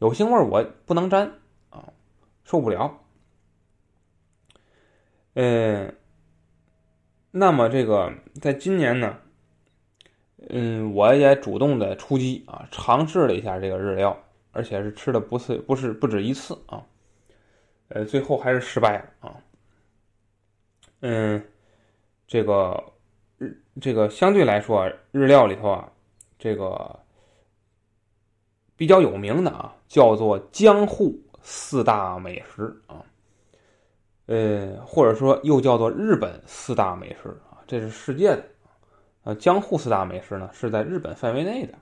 [0.00, 1.30] 有腥味儿我不能沾
[1.70, 1.84] 啊，
[2.42, 2.98] 受不了。
[5.34, 5.94] 嗯，
[7.30, 9.18] 那么这个在今年呢，
[10.48, 14.18] 嗯，我也主动的出击啊，尝试了一下这个日料，
[14.52, 16.84] 而且是吃的不是不是不止一次啊，
[17.88, 19.36] 呃，最后还是失败了啊。
[21.00, 21.42] 嗯，
[22.26, 22.92] 这个。
[23.40, 25.92] 日这个相对来说，日料里头啊，
[26.40, 26.98] 这个
[28.74, 33.04] 比较有名的啊，叫做江户四大美食啊，
[34.28, 38.44] 呃，或者说又叫做日本四大美食啊，这是世界的
[39.24, 39.34] 啊。
[39.34, 41.74] 江户四大美食呢，是在日本范围内的。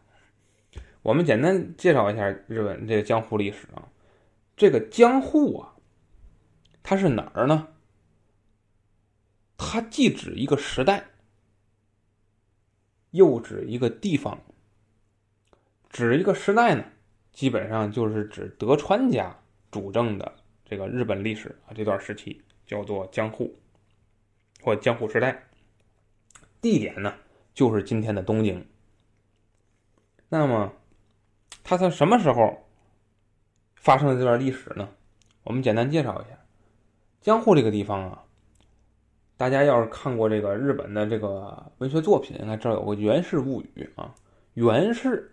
[1.03, 3.89] 我们简单介绍一下日本这个江户历史啊，
[4.57, 5.75] 这个江户啊，
[6.85, 7.67] 它是哪儿呢？
[9.57, 11.05] 它既指一个时代。
[13.13, 14.39] 又指一个地方，
[15.89, 16.85] 指一个时代呢，
[17.33, 19.35] 基本上就是指德川家
[19.71, 20.35] 主政的
[20.69, 23.57] 这个日本历史啊，这段时期叫做江户
[24.61, 25.49] 或江户时代。
[26.61, 27.15] 地点呢，
[27.55, 28.67] 就是今天的东京。
[30.29, 30.73] 那么，
[31.63, 32.69] 它从什么时候
[33.77, 34.89] 发生的这段历史呢？
[35.45, 36.37] 我们简单介绍一下，
[37.21, 38.25] 江户这个地方啊。
[39.37, 44.13] 大家要是看过这个日本的这个文学作品，应该知道有个源氏物语啊。
[44.55, 45.31] 源氏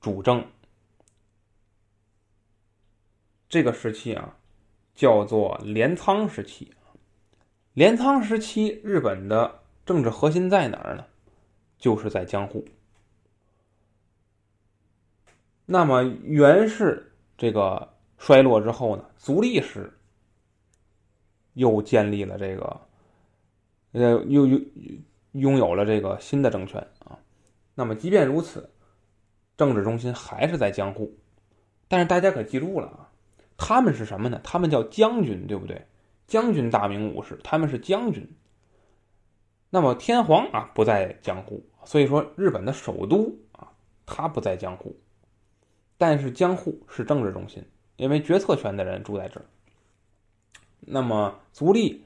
[0.00, 0.44] 主政
[3.48, 4.36] 这个时期啊，
[4.94, 6.72] 叫做镰仓时期。
[7.74, 11.04] 镰仓时期，日本的政治核心在哪儿呢？
[11.78, 12.64] 就是在江户。
[15.66, 19.92] 那么源氏这个衰落之后呢，足利氏
[21.54, 22.80] 又建立了这个。
[23.92, 24.64] 呃，又拥
[25.32, 27.18] 拥有了这个新的政权啊。
[27.74, 28.70] 那么，即便如此，
[29.54, 31.14] 政治中心还是在江户。
[31.88, 33.11] 但是大家可记住了啊，
[33.64, 34.40] 他们是什么呢？
[34.42, 35.86] 他们叫将军，对不对？
[36.26, 38.28] 将军大名武士，他们是将军。
[39.70, 43.70] 那么天皇啊不在江户，所以说日本的首都啊，
[44.04, 44.98] 他不在江户。
[45.96, 49.46] 但是江户是政治中心，因为决策权的人住在这儿。
[50.80, 52.02] 那么足利。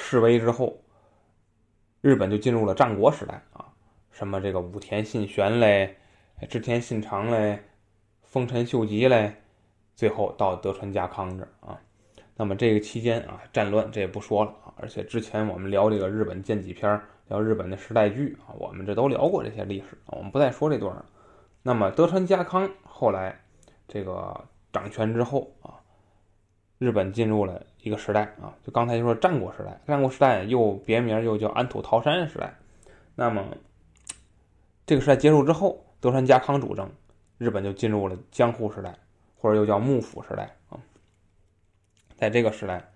[0.00, 0.80] 示威之后，
[2.02, 3.66] 日本就进入了战国时代啊，
[4.12, 5.96] 什么这个武田信玄嘞，
[6.48, 7.64] 织田信长嘞，
[8.22, 9.34] 丰臣秀吉嘞，
[9.98, 11.76] 最后到德川家康这啊。
[12.36, 14.72] 那么这个期间啊，战乱这也不说了啊。
[14.76, 21.04] 而且之前我们聊这个日本剑戟片，聊日本的时代剧啊，我们这都聊过这些历史，我们不再说这段了。
[21.64, 23.36] 那么德川家康后来
[23.88, 24.40] 这个
[24.72, 25.74] 掌权之后啊。
[26.78, 32.56] 日本进入了一个时代啊，就刚才就说战国时代，战国时代又别名又叫安土桃山时代。
[33.16, 33.44] 那么
[34.86, 36.88] 这个时代结束之后，德川家康主政，
[37.36, 38.96] 日本就进入了江户时代，
[39.38, 40.78] 或者又叫幕府时代啊。
[42.16, 42.92] 在这个时代，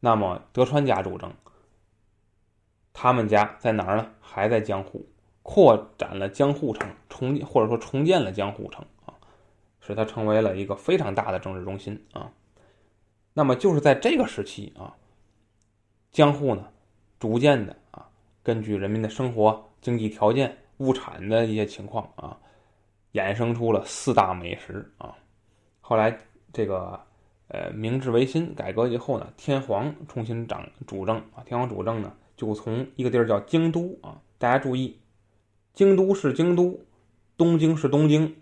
[0.00, 1.32] 那么德川家主政，
[2.92, 4.10] 他们家在哪儿呢？
[4.20, 5.08] 还在江户，
[5.42, 9.14] 扩展了江户城，重或者说重建了江户城啊，
[9.80, 12.32] 使它成为了一个非常大的政治中心啊。
[13.32, 14.92] 那么就是在这个时期啊，
[16.10, 16.68] 江户呢，
[17.20, 18.08] 逐渐的啊，
[18.42, 22.36] 根据人民的生活经济条件、物产的一些情况啊，
[23.12, 25.16] 衍生出了四大美食啊。
[25.86, 26.18] 后来
[26.50, 26.98] 这个
[27.48, 34.98] 呃明治维新改革以后呢，天皇重新掌主政啊，天皇主政呢，就从一个地儿叫京都啊，大家注意，
[35.74, 36.80] 京都是京都，
[37.36, 38.34] 东京是东京，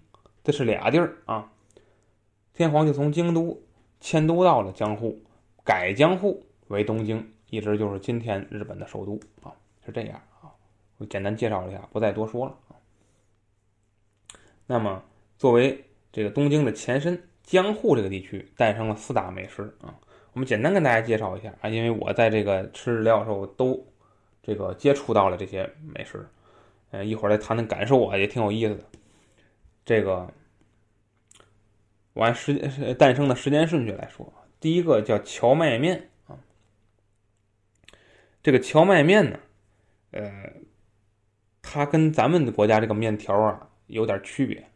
[0.44, 1.50] 这是俩地儿啊。
[2.52, 3.60] 天皇就从京都。
[4.04, 5.22] 迁都到了江户，
[5.62, 9.54] 改江户为东京，一直就是今天日本的首都啊，
[9.86, 10.50] 是这样啊。
[10.98, 12.74] 我简单介绍一下，不再多说了啊。
[14.66, 15.04] 那么，
[15.38, 19.94] 作为这个东京的前身，江户这个地区诞生了四大美食啊。
[20.32, 23.86] 我们简单跟大家介绍一下啊，因为我在这个吃日料的时候都
[24.42, 26.26] 这个接触到了这些美食，
[26.92, 28.84] 呃，一会儿再谈谈感受啊，也挺有意思的。
[29.84, 30.32] 这个
[32.14, 32.54] 我，按时
[32.94, 36.38] 诞生的时间顺序来说，第一个叫荞麦面啊。
[38.42, 39.38] 这个荞麦面呢，
[40.12, 40.54] 呃，
[41.60, 44.71] 它跟咱们的国家这个面条啊有点区别。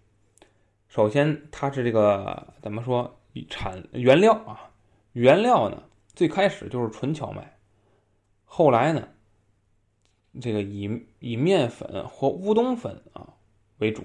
[0.89, 3.19] 首先，它是这个怎么说？
[3.49, 4.71] 产原料啊。
[5.13, 5.83] 原料呢，
[6.15, 7.57] 最开始就是纯荞麦，
[8.45, 9.09] 后来呢，
[10.43, 13.35] 这个以以面粉或乌冬粉啊
[13.79, 14.05] 为主，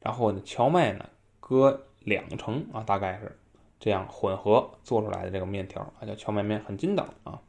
[0.00, 1.08] 然后呢，荞麦呢
[1.40, 3.38] 搁两成啊，大概是
[3.80, 7.40] 这样混合做出来的这个面条啊，叫荞麦面，很筋道啊，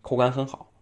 [0.00, 0.72] 口感很好。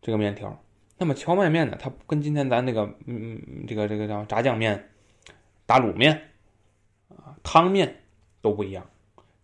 [0.00, 0.62] 这个面条，
[0.96, 4.90] 那么荞麦面呢，它跟今天咱那个嗯这个这个叫炸酱面、
[5.66, 6.29] 打卤面
[7.42, 8.02] 汤面
[8.40, 8.90] 都不一样。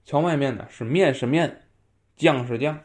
[0.04, 1.62] 荞麦面呢是面是面，
[2.16, 2.80] 酱是酱，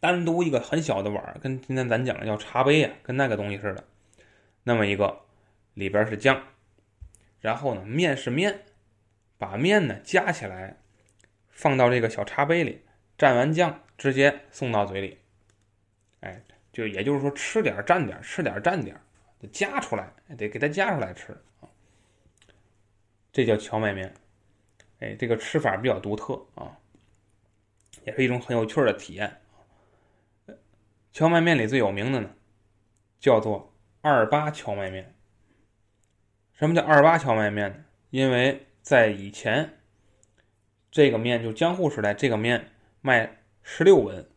[0.00, 3.84] 单独一个很小的碗跟今天咱讲的叫茶杯呀，跟那个东西似的。
[4.64, 5.20] 那么一个
[5.74, 6.42] 里边是酱，
[7.40, 8.64] 然后呢面是面，
[9.38, 10.78] 把面呢夹起来，
[11.48, 12.82] 放到这个小茶杯里，
[13.16, 15.18] 蘸完酱直接送到嘴里。
[16.20, 19.00] 哎，就也就是说吃点蘸点，吃点蘸点，
[19.38, 21.40] 得夹出来，得给它夹出来吃
[23.32, 24.14] 这叫荞麦面。
[25.00, 26.76] 哎，这个吃法比较独特啊，
[28.04, 29.40] 也是一种很有趣的体验。
[31.12, 32.30] 荞麦面里最有名的呢，
[33.20, 35.14] 叫做二八荞麦面。
[36.52, 37.84] 什么叫二八荞麦面呢？
[38.10, 39.78] 因为在以前，
[40.90, 44.28] 这个面就江户时代，这个面卖十六文，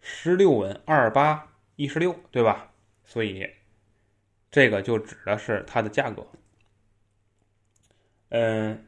[0.00, 2.72] 十六文二八一十六，对吧？
[3.04, 3.50] 所以
[4.50, 6.24] 这个就指的是它的价格。
[8.30, 8.86] 嗯。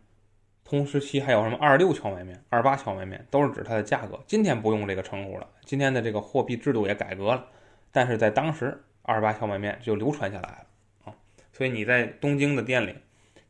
[0.65, 4.19] 同时期还有什么二六荞麦面、二八荞麦面，都是指它的价格。
[4.27, 7.47] 今天不用这个称呼了，今天的这个货币制度也改革了。
[7.91, 10.67] 但是在当时，二八荞麦面就流传下来了
[11.05, 11.15] 啊。
[11.53, 12.95] 所以你在东京的店里，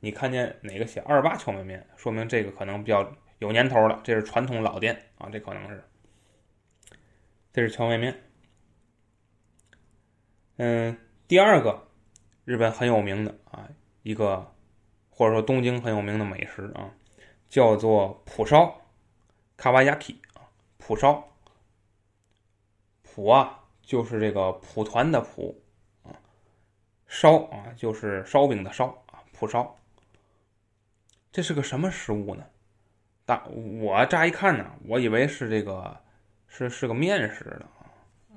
[0.00, 5.85] 你看见哪个写二八荞麦面，说明这个可能比较有年头了，这是传统老店啊，这可能是。
[7.52, 8.20] 这是荞麦面。
[10.57, 10.96] 嗯，
[11.28, 11.87] 第二个
[12.44, 13.68] 日本很有名的啊
[14.02, 14.52] 一个，
[15.12, 16.90] 或者说东京很有名的美食啊。
[17.48, 18.81] 叫做蒲烧，
[19.59, 20.40] 卡瓦亚 k 啊，
[20.79, 21.22] 蒲烧，
[23.03, 25.62] 蒲啊就是这个蒲团的蒲
[26.03, 26.16] 啊，
[27.07, 29.79] 烧啊就是烧饼的烧啊，蒲烧。
[31.31, 32.46] 这是个什么食物呢？
[33.27, 36.01] 大我乍一看呢，我以为是这个
[36.48, 37.66] 是是个面食的，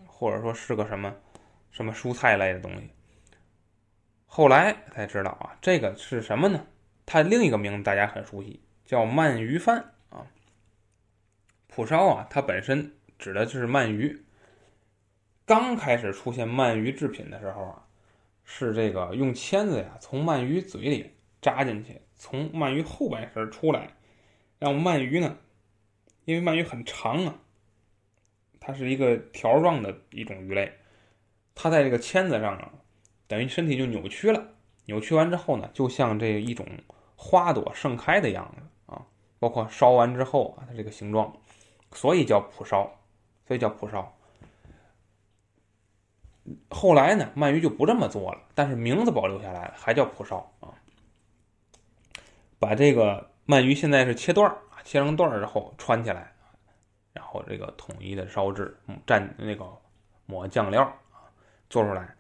[0.08, 1.16] 或者说是个什么
[1.72, 2.90] 什么蔬菜类的东西。
[4.36, 6.68] 后来才知道啊，这个是什么呢？
[7.06, 8.60] 它另一个名字大家很熟悉。
[8.86, 10.28] 叫鳗鱼饭啊，
[11.70, 14.26] 蒲烧啊，它本身指的就是鳗鱼。
[15.46, 17.88] 刚开始出现鳗鱼制品的时候啊，
[18.44, 23.96] 是这个用签子呀从鳗鱼嘴里扎进去，从鳗鱼后半身出来，
[24.60, 25.38] 让鳗鱼呢，
[26.26, 27.40] 因为鳗鱼很长啊，
[28.60, 30.74] 它是一个条状的一种鱼类，
[31.56, 32.74] 它在这个签子上啊，
[33.28, 34.48] 等于身体就扭曲了，
[34.86, 36.68] 扭曲完之后呢，就像这一种
[37.16, 39.06] 花朵盛开的样子啊。
[39.40, 41.36] 包括烧完之后啊，它这个形状，
[41.92, 42.90] 所以叫蒲烧，
[43.48, 44.16] 所以叫蒲烧。
[46.70, 50.70] 后来呢，鳗鱼就不这么做了，但是名字保留下来了，还叫蒲烧啊。
[52.60, 56.34] 把这个鳗鱼现在是切段啊，切成段之后穿起来，
[57.14, 59.66] 然后这个统一的烧制，蘸那个
[60.26, 60.92] 抹酱料，
[61.70, 62.15] 做出来。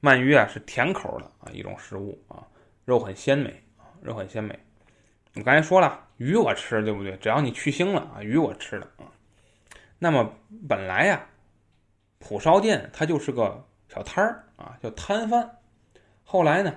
[0.00, 2.46] 鳗鱼啊是甜口的啊一种食物啊，
[2.84, 4.58] 肉很鲜美啊，肉很鲜美。
[5.34, 6.06] 我刚才说了。
[6.18, 7.16] 鱼我吃，对不对？
[7.18, 9.06] 只要你去腥了啊，鱼我吃的啊。
[10.00, 10.32] 那么
[10.68, 11.26] 本来呀，
[12.18, 15.58] 蒲烧店它就是个小摊儿啊，叫摊贩。
[16.24, 16.74] 后来呢，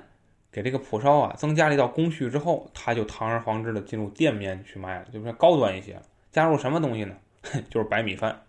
[0.51, 6.03] 给这个蒲烧啊增加了一道工序之后，他就堂而皇之的进入店面去卖了，就是高端一些了。
[6.29, 7.17] 加入什么东西呢？
[7.71, 8.43] 就是白米饭，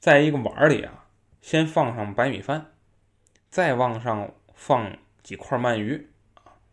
[0.00, 1.06] 在一个碗里啊，
[1.40, 2.72] 先放上白米饭，
[3.54, 6.08] 再往上放几块鳗鱼，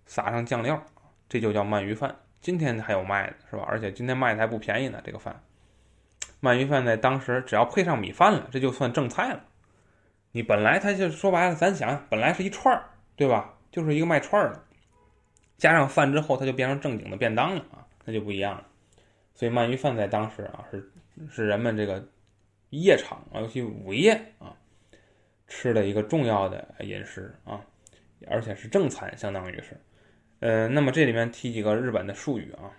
[0.08, 0.84] 撒上酱料，
[1.30, 2.16] 这就叫鳗鱼饭。
[2.40, 3.64] 今天还有卖的是吧？
[3.68, 5.00] 而且今天卖的还不便宜呢。
[5.04, 5.44] 这个饭，
[6.42, 9.44] 鳗鱼饭在当时只要配上米饭了，这就算正菜了。
[10.32, 13.54] 你本来它就说白了，咱想本来是一串儿，对吧？
[13.72, 14.64] 就是一个卖串儿的，
[15.60, 18.66] 加上饭之后，它就变成正经的便当了啊，那就不一样了。
[19.36, 20.92] 所以鳗鱼饭在当时啊，是
[21.30, 22.04] 是人们这个
[22.72, 24.58] 夜场啊，尤其午夜啊
[25.54, 27.60] 吃的一个重要的饮食啊，
[28.26, 29.78] 而且是正餐，相当于是。
[30.40, 32.72] 呃，那么这里面提几个日本的术语啊，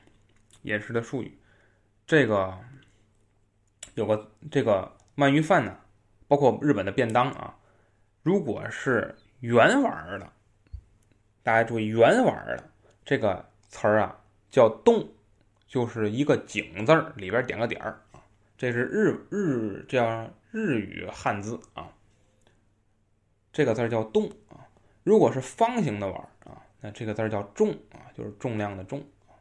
[0.63, 1.39] 饮食的术语。
[2.07, 2.59] 这个
[3.95, 5.79] 有个这个鳗鱼饭呢，
[6.27, 7.55] 包括日本的便当啊，
[8.23, 10.33] 如果是圆碗的，
[11.43, 12.71] 大家注意圆碗的
[13.05, 14.19] 这个词儿啊，
[14.49, 15.07] 叫“洞”，
[15.69, 18.25] 就是一个井字儿里边点个点儿啊，
[18.57, 21.93] 这是日日叫日语汉字啊，
[23.53, 24.67] 这个字儿叫“洞”啊。
[25.05, 26.63] 如果是方形的碗啊。
[26.85, 28.99] 那这个字儿叫重啊，就是重量的重
[29.29, 29.39] 啊。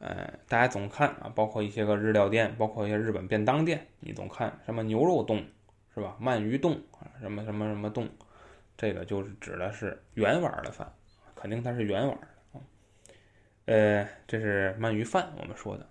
[0.00, 5.42] 呃，大家总看啊，包括一些个日料店，包括一些日本便当店，你总看什么牛肉冻
[5.94, 6.14] 是吧？
[6.20, 8.06] 鳗鱼冻啊，什么什么什么冻，
[8.76, 10.92] 这个就是指的是圆碗的饭，
[11.34, 12.60] 肯定它是圆碗的啊。
[13.64, 15.88] 呃，这是鳗鱼饭，我们说的，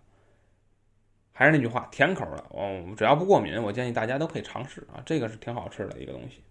[1.32, 6.44] 还是那句话，甜口的哦，只要不过敏，我建议大家都可以尝试啊，这个是挺好吃的一个东西。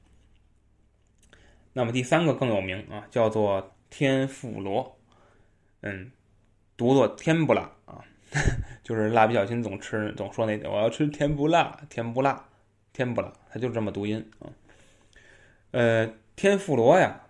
[1.73, 3.73] 那么第三个更有名啊，叫做。
[3.93, 4.97] 天妇罗，
[5.81, 6.13] 嗯，
[6.77, 8.05] 读作天不辣啊，
[8.85, 12.49] 就是蜡笔小新总吃总说那我要吃天不辣，天不辣，
[12.93, 14.47] 天不辣，它就这么读音啊。
[15.73, 17.21] 呃，天妇罗呀，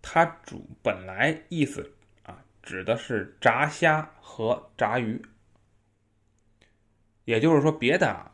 [0.00, 1.92] 它主本来意思
[2.22, 5.20] 啊，指的是炸虾和炸鱼，
[7.24, 8.30] 也就是说别的，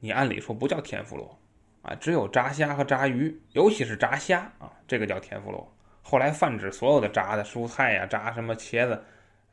[0.00, 1.38] 你按理说不叫天妇罗
[1.82, 5.76] 啊，只有炸虾和炸鱼，尤其是炸虾啊，这个叫天妇罗。
[6.00, 9.02] 后来泛指所有的炸的蔬菜呀，炸什么茄子，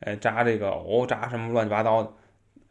[0.00, 2.12] 呃，炸这个藕，炸什么乱七八糟的，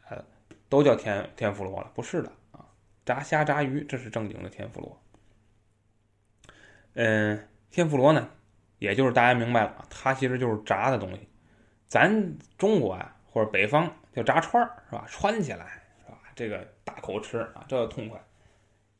[0.08, 0.24] 呃，
[0.68, 1.90] 都叫天天妇罗了？
[1.94, 2.64] 不是的啊，
[3.04, 5.02] 炸虾、炸鱼，这是正经的天妇罗。
[6.94, 8.28] 嗯，天妇罗呢，
[8.78, 11.28] 也就是大家明白了，它其实就是炸的东西。
[11.86, 15.04] 咱中国啊，或者北方叫炸串儿，是吧？
[15.08, 16.18] 串起来，是吧？
[16.34, 18.20] 这个大口吃啊，这痛快。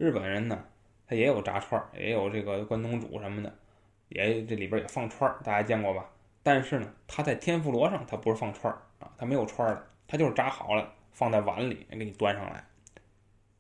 [0.01, 0.65] 日本人呢，
[1.07, 3.55] 他也有炸串儿，也有这个关东煮什么的。
[4.09, 6.09] 也这里边也放串儿，大家见过吧？
[6.43, 12.65] 但是呢，他在天妇罗上，它不是放串儿啊，它没有串儿的，它就是炸好了，放在碗里给你端上来，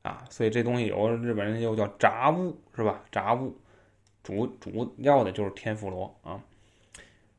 [0.01, 3.05] 啊，所以这东西有日本人又叫炸物，是吧？
[3.12, 3.55] 炸物，
[4.22, 6.41] 主主要的就是天妇罗啊。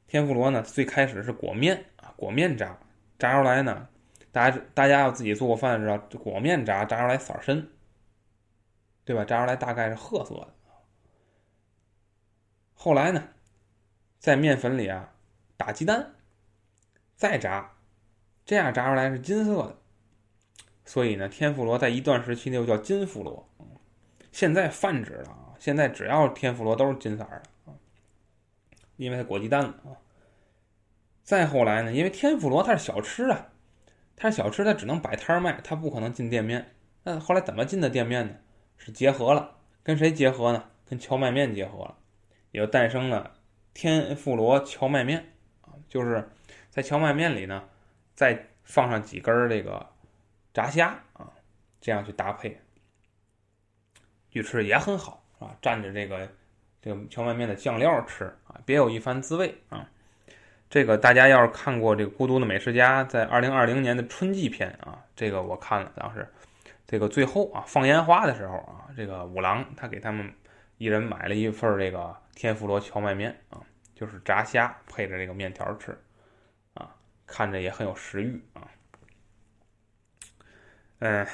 [0.08, 2.78] 天妇罗呢，最开始是裹面啊，裹面炸，
[3.18, 3.88] 炸出来呢，
[4.32, 7.68] 大家大家要自己做过饭知道，裹面炸炸出来色儿深，
[9.04, 9.26] 对吧？
[9.26, 10.54] 炸出来大概是褐色的。
[12.74, 13.30] 后来呢，
[14.20, 15.14] 在面粉里啊
[15.58, 16.14] 打鸡蛋，
[17.16, 17.74] 再炸，
[18.46, 19.78] 这样炸出来是金色的。
[20.86, 23.48] 所以呢，天妇罗在一段时期又叫金妇罗。
[24.32, 27.76] 现在泛指了啊，现在只要天妇罗都是金色的啊，
[28.98, 29.98] 因为它裹鸡蛋了啊。
[31.24, 33.50] 再后来呢，因为天妇罗它是小吃啊，
[34.16, 36.74] 它是小吃，它只能摆摊卖，它不可能进店面。
[37.04, 38.36] 那后来怎么进的店面呢？
[38.84, 40.64] 是结合了，跟谁结合呢？
[40.90, 41.96] 跟荞麦面结合了。
[42.52, 43.32] 也就诞生了
[43.74, 46.30] 天妇罗荞麦面啊，就是
[46.70, 47.64] 在荞麦面里呢，
[48.14, 49.88] 再放上几根这个
[50.54, 51.32] 炸虾啊，
[51.80, 52.60] 这样去搭配，
[54.30, 55.56] 去吃也很好，啊？
[55.62, 56.28] 蘸着这个
[56.82, 59.88] 这个荞麦面的酱料吃啊，别有一番滋味啊。
[60.70, 66.28] 这个大家要是看过这个《孤独的美食家》在二零二零年的春季篇啊，这个我看了，当时
[66.92, 70.32] 这个最后啊放烟花的时候啊，这个五郎他给他们。
[70.78, 73.62] 一人买了一份这个天妇罗荞麦面啊，
[73.94, 75.96] 就是炸虾配着这个面条吃，
[76.74, 76.96] 啊，
[77.28, 78.68] 看着也很有食欲啊。
[80.98, 81.28] 嗯，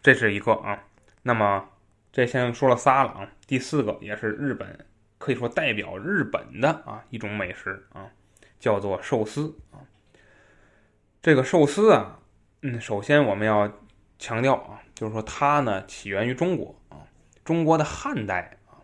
[0.00, 0.84] 这是一个啊。
[1.22, 1.68] 那么
[2.12, 4.86] 这先说了仨了啊，第四个也是日本
[5.18, 8.08] 可以说代表日本的啊一种美食啊，
[8.60, 9.82] 叫做寿司啊。
[11.20, 12.20] 这个寿司啊，
[12.62, 13.68] 嗯，首先我们要
[14.20, 17.00] 强调啊，就是说它呢起源于中国啊，
[17.42, 18.76] 中国的汉代啊。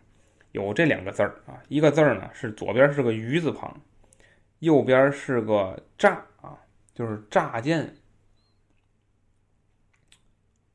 [0.53, 3.79] 有这两个字儿啊，一个字儿呢是左边是个鱼字旁，
[4.61, 6.59] 右边是个炸啊，
[6.95, 7.95] 就是炸件、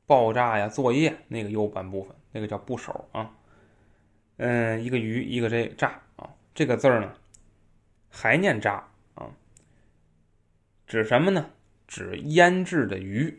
[0.06, 3.34] 爆炸呀、作业那个右半部分，那个叫部首啊。
[4.36, 7.12] 嗯，一个鱼，一个这炸啊，这个字儿呢
[8.08, 9.28] 还念炸啊，
[10.86, 11.50] 指什么呢？
[11.88, 13.36] 指腌制的鱼。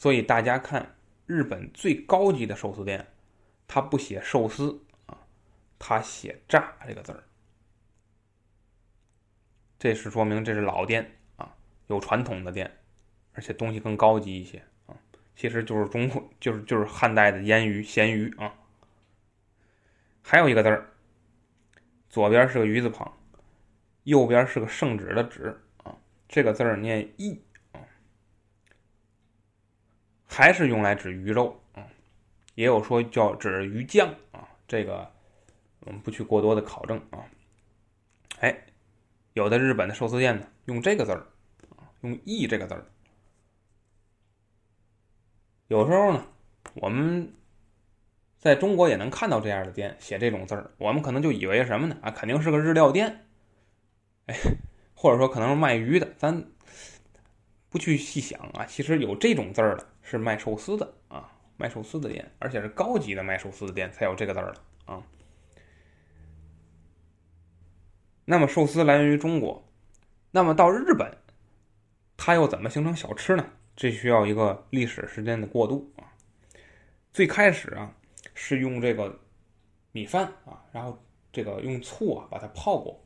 [0.00, 0.96] 所以大家看
[1.26, 3.06] 日本最高级的寿司店。
[3.72, 5.16] 他不写寿司啊，
[5.78, 7.22] 他写炸这个字儿，
[9.78, 11.54] 这是说明这是老店啊，
[11.86, 12.78] 有传统的店，
[13.32, 14.96] 而且东西更高级一些啊。
[15.36, 18.52] 其实就是中国，就是就是汉代的腌鱼、咸鱼啊。
[20.20, 20.90] 还有一个字儿，
[22.08, 23.16] 左边是个鱼字旁，
[24.02, 25.96] 右边是个圣旨的旨啊。
[26.28, 27.40] 这个字儿念义，
[30.30, 31.84] 还是用来指鱼肉啊。
[32.54, 35.10] 也有说叫指鱼酱啊，这个
[35.80, 37.24] 我们不去过多的考证啊。
[38.38, 38.64] 哎，
[39.32, 41.26] 有的日本的寿司店呢，用这个字儿
[41.76, 42.86] 啊，用“意”这个字儿。
[45.68, 46.26] 有时候呢，
[46.74, 47.32] 我们
[48.38, 51.96] 在中国也能看到这样的店写这种字儿，我们可能就以为什么呢？
[52.02, 53.26] 啊，肯定是个日料店，
[54.26, 54.34] 哎，
[54.94, 56.44] 或者说可能是卖鱼的，咱
[57.68, 58.66] 不去细想啊。
[58.66, 65.06] 其实有这种字儿的是卖寿司的啊，卖寿司的店，而且是高级的卖寿司的店才有这个字儿的啊。
[68.24, 69.64] 那么寿司来源于中国，
[70.32, 71.16] 那么到日本，
[72.16, 73.46] 它又怎么形成小吃呢？
[73.76, 76.10] 这需要一个历史时间的过渡啊。
[77.12, 77.94] 最开始啊，
[78.34, 79.20] 是用这个
[79.92, 81.00] 米饭啊，然后
[81.32, 83.00] 这个用醋啊把它泡过，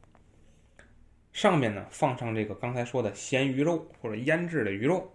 [1.33, 5.14] 上面呢放上这个刚才说的咸鱼肉或者腌制的鱼肉，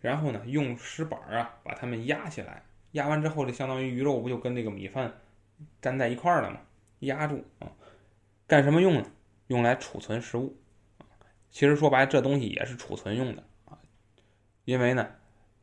[0.00, 5.12] 然后呢用石板啊把它们压起来，压完之后就相当于鱼肉不就跟这个米饭
[5.82, 6.60] 粘在一块儿了吗？
[7.00, 7.70] 压住啊，
[8.46, 9.06] 干什么用呢？
[9.48, 10.56] 用来储存食物。
[11.50, 13.78] 其实说白，这东西也是储存用的啊。
[14.64, 15.08] 因为呢，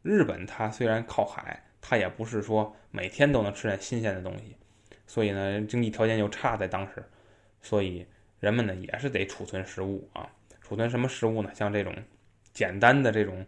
[0.01, 4.55] 日本它虽然靠海，它也不是说每天都能吃点新鲜的东西，
[5.05, 7.03] 所以呢，经济条件又差，在当时，
[7.61, 8.05] 所以
[8.39, 10.29] 人们呢也是得储存食物啊。
[10.61, 11.51] 储存什么食物呢？
[11.53, 11.95] 像这种
[12.53, 13.45] 简单的这种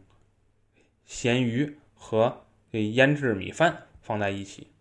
[1.06, 4.72] 咸鱼和这腌制米饭放在一起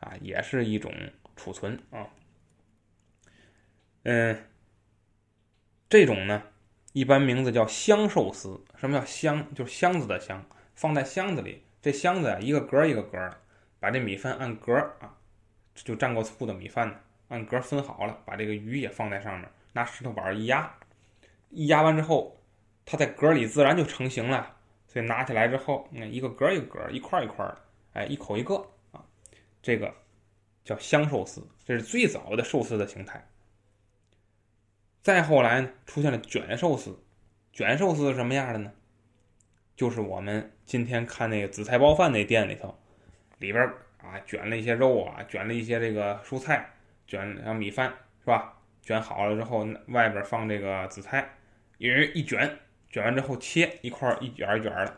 [0.00, 0.92] 啊，也是一种
[1.36, 2.08] 储存啊。
[4.04, 4.44] 嗯，
[5.88, 6.42] 这种呢。
[6.92, 8.64] 一般名字叫香寿司。
[8.76, 9.52] 什么叫香？
[9.52, 10.46] 就是箱子的箱，
[10.76, 11.64] 放在箱子里。
[11.82, 13.36] 这箱子啊，一个格一个格的，
[13.80, 15.18] 把这米饭按格啊，
[15.74, 16.94] 就蘸过醋的米饭呢
[17.26, 20.72] 按格分好了，把这个鱼也放在上面，拿石头板一压，
[21.50, 22.40] 一压完之后，
[22.86, 24.54] 它在格里自然就成型了。
[24.94, 27.58] 所以拿起来之后，你看一个格一个格，一块一块的，
[27.94, 28.54] 哎，一口一个
[28.92, 29.04] 啊，
[29.60, 29.92] 这个
[30.64, 33.28] 叫香寿司，这是最早的寿司的形态。
[35.02, 36.96] 再后来呢，出现了卷寿司。
[37.52, 38.72] 卷寿司是什么样的呢？
[39.74, 42.78] 就是我们今天看那个紫菜包饭那店里头，
[43.38, 43.64] 里边
[44.00, 46.70] 啊卷了一些肉啊，卷了一些这个蔬菜，
[47.04, 48.60] 卷上米饭是吧？
[48.80, 51.28] 卷好了之后，外边放这个紫菜，
[51.78, 52.58] 一人一卷，
[52.94, 54.96] 卷完之后切一块一卷一卷的，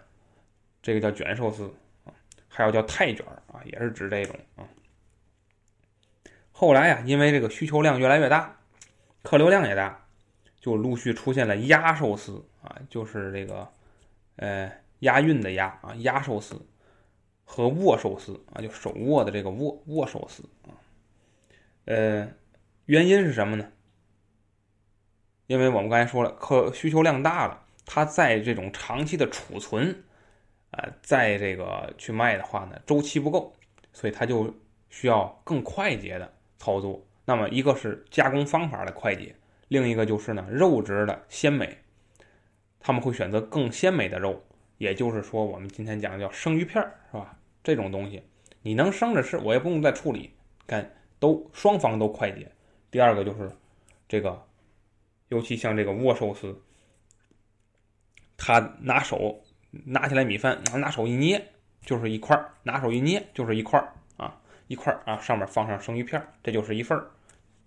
[0.82, 1.74] 这个叫卷寿司
[2.04, 2.12] 啊。
[2.46, 4.68] 还有叫泰卷啊，也是指这种啊。
[6.52, 8.54] 后来呀，因为这个需求量越来越大。
[9.22, 10.06] 客流量也大，
[10.60, 13.66] 就陆续出现了压寿司啊，就是这个，
[14.36, 16.60] 呃，押韵的押啊，压寿司
[17.46, 20.76] 和握寿司啊，就手握的这个握握寿司啊，
[21.86, 22.30] 呃，
[22.84, 23.72] 原因是什么呢？
[25.46, 30.04] 因为我们刚才说了，客需求量大了，它在这种长期的储存，
[30.72, 33.54] 啊，在这个去卖的话呢，周期不够，
[33.92, 34.52] 所以它就
[34.90, 37.02] 需要更快捷的操作。
[37.24, 39.34] 那么一个是加工方法的快捷，
[39.68, 41.78] 另一个就是呢肉质的鲜美，
[42.80, 44.44] 他们会选择更鲜美的肉，
[44.78, 47.38] 也就是说我们今天讲的叫生鱼片儿，是吧？
[47.64, 48.22] 这种东西
[48.62, 50.30] 你能生着吃，我也不用再处理，
[50.66, 52.50] 看都双方都快捷。
[52.90, 53.50] 第二个就是
[54.08, 54.44] 这个，
[55.28, 56.60] 尤其像这个握寿司，
[58.46, 59.42] 他拿手
[59.72, 61.44] 拿起来米饭，拿拿手一捏
[61.80, 67.10] 就是一块儿，拿手一捏就是一块儿啊，一块儿啊，上面放上生鱼片儿，这就是一份儿。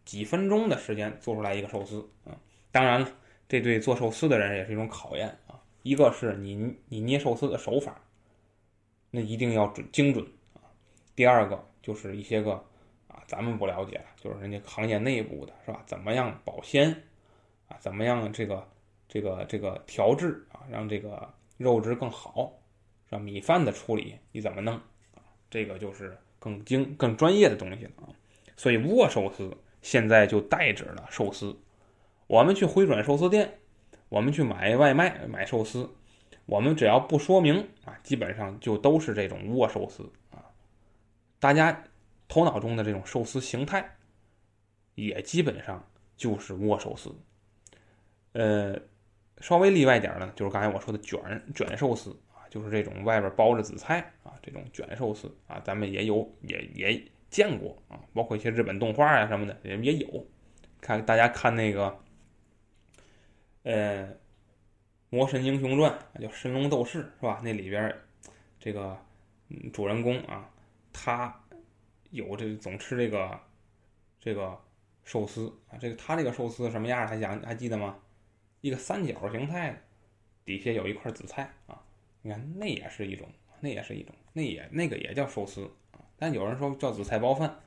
[0.06, 2.32] 几分钟的时间做出来一个寿司啊！
[2.72, 3.12] 当然了，
[3.50, 5.60] 这对做寿司的人也是一种考验啊。
[5.84, 8.00] 一个是你你捏寿司的手法，
[9.12, 10.64] 那一定要准精准啊。
[11.14, 12.54] 第二个就是一些个
[13.10, 15.84] 啊，咱们不了解，就是人家行业内部的是吧？
[15.86, 16.90] 怎么样保鲜
[17.68, 17.76] 啊？
[17.82, 18.66] 怎么样这个
[19.10, 20.64] 这个这个调制啊？
[20.72, 22.54] 让这个肉质更好，
[23.10, 23.22] 让？
[23.22, 24.76] 米饭的处理你怎么弄
[25.16, 25.20] 啊？
[25.50, 28.08] 这个就是更精更专业的东西了啊。
[28.56, 29.52] 所以握寿司。
[29.82, 31.58] 现在就代指了寿司。
[32.28, 33.60] 我们去回转寿司店，
[34.10, 35.90] 我们去买外卖买寿司，
[36.48, 40.44] 我们只要不说明啊，基本上就都是这种握寿司啊。
[41.40, 41.82] 大家
[42.28, 43.90] 头脑中的这种寿司形态，
[44.96, 45.82] 也基本上
[46.18, 47.16] 就是握寿司。
[48.34, 48.78] 呃，
[49.40, 51.20] 稍微例外点儿呢，就是刚才我说的卷
[51.56, 57.04] 卷寿司啊，就是这种外边包着紫菜啊，这种卷寿司啊，咱们也有也也。
[57.30, 60.26] 见过啊，包括一些日本动画啊什么的也也有。
[60.82, 61.96] 看大家看那个，
[63.62, 64.08] 呃，
[65.12, 67.40] 《魔神英雄传》叫《神龙斗士》是吧？
[67.44, 67.96] 那里边
[68.60, 68.98] 这个
[69.72, 70.50] 主人公啊，
[70.92, 71.40] 他
[72.10, 73.40] 有这总吃这个
[74.20, 74.60] 这个
[75.04, 75.78] 寿司啊。
[75.80, 77.08] 这个他这个寿司什么样？
[77.08, 77.96] 还想还记得吗？
[78.62, 79.78] 一个三角形态的，
[80.46, 81.82] 底下有一块紫菜啊。
[82.22, 83.28] 你看那也是一种，
[83.60, 86.00] 那也是一种，那也那个也叫寿司啊。
[86.18, 87.60] 但有人说叫紫菜包饭，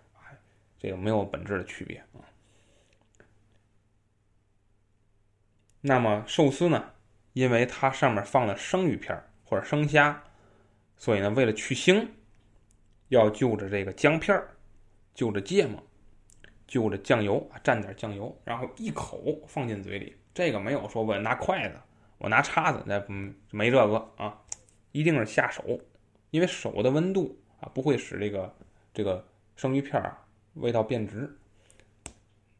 [0.78, 2.20] 这个没有本质的区别啊。
[5.80, 6.92] 那么寿司呢？
[7.32, 10.22] 因为它上面放了生鱼片或者生虾，
[10.98, 12.06] 所以呢，为了去腥，
[13.08, 14.38] 要就着这个姜片
[15.14, 15.82] 就着芥末，
[16.66, 20.14] 就着酱油啊，蘸点酱油，然后一口放进嘴里。
[20.34, 21.76] 这个没有说我拿筷子，
[22.18, 23.02] 我拿叉子，那
[23.50, 24.38] 没这个啊，
[24.92, 25.80] 一定是下手，
[26.30, 28.54] 因为手的温度啊，不会使这个
[28.94, 29.26] 这个
[29.56, 30.24] 生鱼片啊
[30.54, 31.36] 味道变质。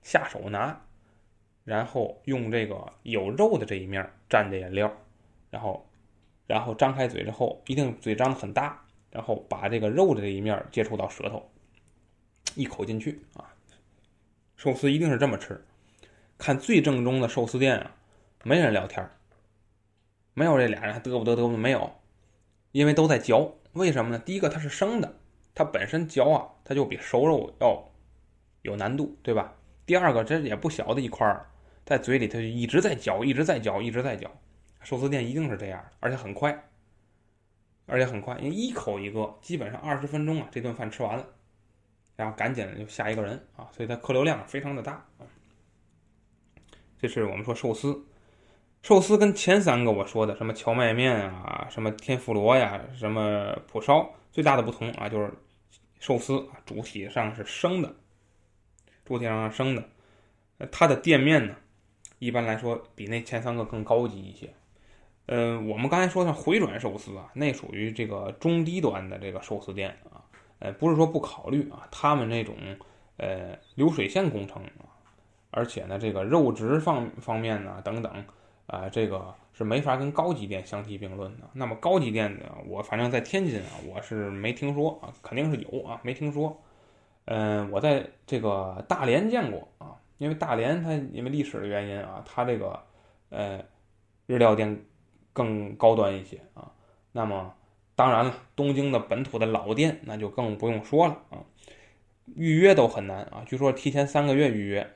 [0.02, 0.80] 下手拿。
[1.64, 4.92] 然后用这个有肉的这一面蘸这颜料，
[5.48, 5.88] 然后，
[6.48, 11.48] 然后张开嘴之后，一定嘴张的很大，然后把这个肉的这一面接触到舌头，
[12.56, 13.54] 一口进去啊。
[14.56, 15.64] 寿司一定是这么吃。
[16.42, 17.94] 看最正宗的寿司店啊，
[18.42, 19.08] 没人聊天
[20.34, 21.92] 没有这俩人还嘚不嘚嘚不没有，
[22.72, 23.54] 因为都在嚼。
[23.74, 24.18] 为什么呢？
[24.18, 25.20] 第一个它是生的，
[25.54, 27.88] 它本身嚼啊，它就比熟肉要
[28.62, 29.54] 有难度，对吧？
[29.86, 31.48] 第二个这也不小的一块儿。
[31.84, 34.28] 在嘴里，它就一直在嚼，一直在嚼，一直在嚼。
[34.82, 36.68] 寿司店一定是这样，而且很快，
[37.86, 41.24] 而且很快，因为一口一个，基本上二十分钟啊，这顿饭吃完了，
[42.16, 45.06] 然后赶紧就下一个人啊，所以它客流量非常的大。
[47.02, 48.00] 这是我们说寿司，
[48.80, 55.34] 寿司跟前三个我说的什么荞麦面啊，什么天妇罗呀，什么蒲烧，最大的不同啊，就是
[55.98, 57.92] 寿司啊主体上是生的，
[59.04, 59.88] 主体上是生的，
[60.70, 61.56] 它的店面呢。
[62.20, 64.54] 一般来说，比那前三个更高级一些。
[65.26, 70.22] 呃，我们刚才说的回转寿司啊，那属于这个中低端的这个寿司店啊。
[70.60, 72.54] 呃，不是说不考虑啊，他们那种
[73.16, 74.91] 呃流水线工程啊，
[75.52, 78.12] 而且呢，这个肉质方方面呢等等
[78.66, 81.48] 啊，这个是没法跟高级店相提并论的。
[81.52, 86.60] 那么高级店呢，我反正在天津啊，我是没听说啊，肯定是有啊，没听说。
[87.26, 89.96] 嗯，我在这个大连见过啊。
[90.18, 92.78] 因为大连它因为历史的原因啊，它这个
[93.30, 93.60] 呃
[94.26, 94.84] 日料店
[95.32, 96.70] 更高端一些啊。
[97.10, 97.52] 那么
[97.96, 101.42] 当然了，东京的本土的老店那就更不用说了啊，
[102.36, 103.42] 预约都很难啊。
[103.44, 104.88] 据说提前三个月预约，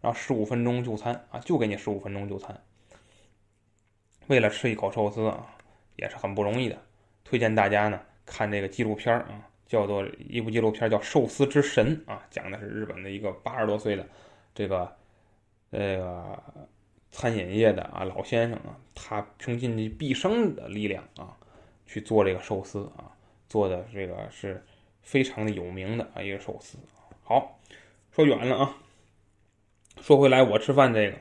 [0.00, 2.60] 然后十五分钟就餐啊，就给你十五分钟就餐。
[4.28, 5.56] 为了吃一口寿司啊，
[5.96, 6.78] 也是很不容易的。
[7.24, 14.06] 推荐大家呢看这个纪录片啊，叫做一部纪录片叫《寿司之神》啊，讲的是日本的一个八十多岁的。
[14.54, 14.96] 这个，
[15.70, 16.42] 这个
[17.10, 21.36] 餐饮业的啊老先生啊，他穷尽毕生的力量啊，
[21.86, 23.12] 去做这个寿司啊，
[23.48, 24.62] 做的这个是
[25.02, 26.76] 非常的有名的啊一个寿司。
[27.22, 27.58] 好，
[28.10, 28.76] 说远了啊，
[30.00, 31.18] 说回来，我吃饭这个，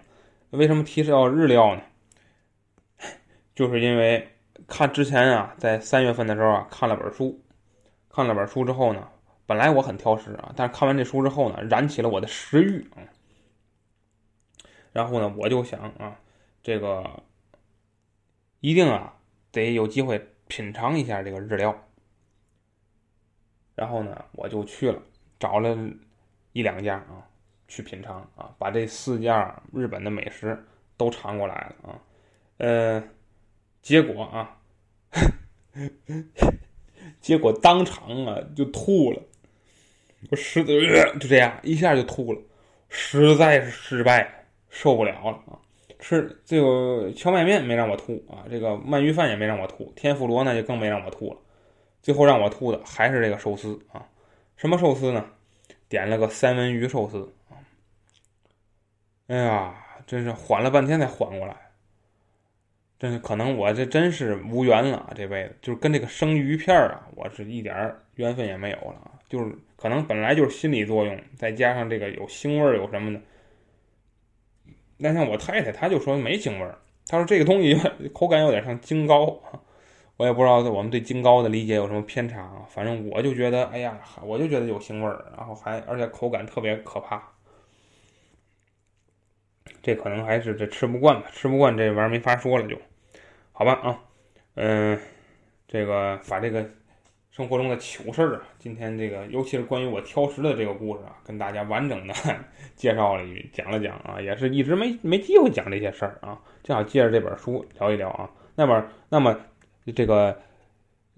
[0.51, 1.82] 为什么提示到日料呢？
[3.53, 7.43] 就是因为看之前啊，在三月份的时候啊，看了本书，
[8.09, 9.09] 看了本书之后呢，
[9.45, 13.03] 本来我很挑食啊，但是看完这书之后呢，燃起了我的食欲啊。
[14.93, 16.19] 然后呢，我就想啊，
[16.63, 17.23] 这个
[18.61, 19.15] 一定啊
[19.51, 21.84] 得有机会品尝一下这个日料。
[23.75, 25.01] 然后呢，我就去了，
[25.39, 25.78] 找了
[26.53, 27.28] 一两家啊
[27.68, 30.57] 去品尝啊，把这四家日本的美食
[30.95, 31.99] 都尝过来了啊。
[32.57, 33.03] 呃，
[33.82, 34.57] 结果啊，
[37.20, 39.22] 结果当场啊就吐了，
[40.30, 40.74] 我实在
[41.20, 42.41] 就这样一下就吐了，
[42.89, 44.34] 实在是失败。
[44.70, 45.57] 受不了了啊！
[45.97, 51.39] 吃这个荞麦面没让我吐啊，这个鳗鱼饭也没让我吐，天妇罗呢就更没让我吐了。
[52.03, 54.05] 最后让我吐的还是这个寿司啊！
[54.55, 55.26] 什么寿司呢？
[55.89, 57.34] 点了个三文鱼寿司！
[59.28, 59.75] 哎呀，
[60.05, 61.55] 真是缓了半天才缓过来。
[62.99, 69.11] 真是可能我这真是无缘了，这辈子就是跟这个生鱼片啊，我是一点缘分也没有了！
[69.30, 73.21] 就是可能本来就是心理作用，再加上这个有腥味儿有什么的。
[74.97, 76.80] 那像我太太，她就说没腥味儿。
[77.07, 77.78] 她说这个东西
[78.15, 79.39] 口感有点像京糕，
[80.15, 82.65] 我也不知道我们对京糕的理解有什么偏差啊。
[82.67, 87.21] 反正我就觉得，哎呀，我就觉得有腥味儿，然后还而且口感特别可怕。
[89.82, 92.78] 这可能还是这吃不惯吧，吃不惯这玩意儿没法说了，就
[93.51, 93.99] 好吧啊。
[94.55, 94.99] 嗯，
[95.68, 96.68] 这个把这个。
[97.30, 102.13] 生活中的糗事儿啊，今天这个尤其是关于我挑食的这个故事啊，跟大家完整的
[102.76, 108.28] 介绍了一讲了讲啊，也是一直没没机会讲这些事儿啊，正好借着这本书聊一聊啊。
[108.55, 109.39] 那么，那么
[109.95, 110.36] 这个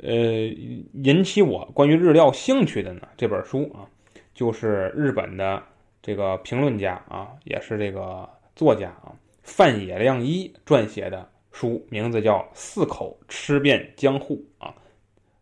[0.04, 3.88] 呃引起我关于日料兴趣的呢，这本书啊，
[4.34, 5.64] 就是日本的
[6.02, 8.30] 这个评论家啊，也是这个
[8.60, 14.76] 作家啊，范野亮一撰写的书，名字叫《四口吃遍江户》啊，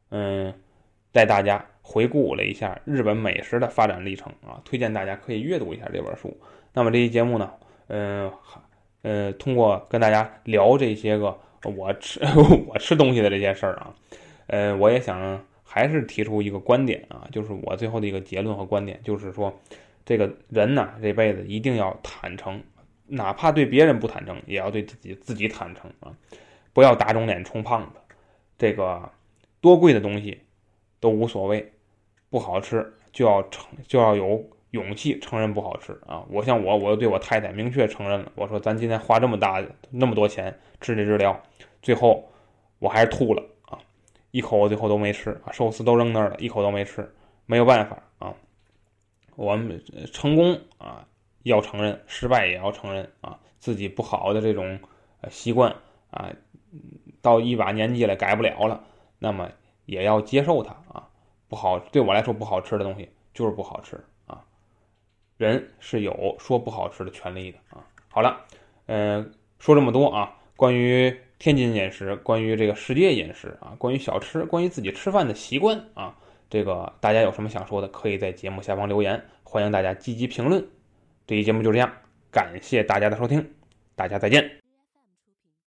[0.09, 0.53] 嗯。
[1.13, 6.37] 带大家回顾了一下日本美食的发展历程啊，推荐大家可以阅读一下这本书。
[6.73, 7.51] 那么这期节目呢，
[7.87, 8.31] 嗯，
[9.01, 12.19] 呃，通过跟大家聊这些个我吃
[12.67, 13.95] 我吃东西的这些事儿啊，
[14.45, 19.51] 呃，我也想还是提出一个观点啊，就是我最后的一个结论和观点，就是说，
[20.05, 22.61] 这个人呢这辈子一定要坦诚，
[23.07, 26.13] 哪怕对别人不坦诚，也要对自己自己坦诚啊，
[26.73, 27.99] 不要打肿脸充胖子。
[28.57, 29.09] 这个
[29.61, 30.41] 多贵的东西
[30.99, 31.71] 都无所谓，
[32.29, 36.25] 不好吃就要承就要有勇气承认不好吃啊！
[36.29, 41.41] 我像我，我对我太太明确承认了，我说咱今天花这么大那么多钱吃这治疗，
[41.81, 42.29] 最后
[42.79, 43.79] 我还是吐了啊，
[44.31, 47.09] 一口我最后都没吃啊，寿司都扔那儿了，一口都没吃，
[47.45, 48.33] 没有办法啊。
[49.35, 49.81] 我们
[50.11, 51.07] 成功啊
[51.43, 54.79] 要承认，失败也要承认啊，自己不好的这种
[55.29, 55.75] 习惯
[56.11, 56.31] 啊。
[57.21, 58.81] 到一把年纪了改不了了，
[59.19, 59.49] 那么
[59.85, 61.09] 也要接受它啊！
[61.49, 64.45] 不好，对我来说不好吃的东西就是不好吃啊！
[65.35, 67.83] 人是有说不好吃的权利的啊！
[68.07, 68.45] 好了，
[68.85, 76.15] 嗯，说这么多啊，关于天津饮食，关于这个世界饮食啊，关于小吃，关于自己吃饭的习惯啊，
[76.49, 80.65] 这个大家有什么想说的，可以在节目下方留言，欢迎大家积极评论。
[81.27, 81.91] 这期节目就这样，
[82.31, 83.45] 感谢大家的收听，
[83.95, 84.66] 大家再见。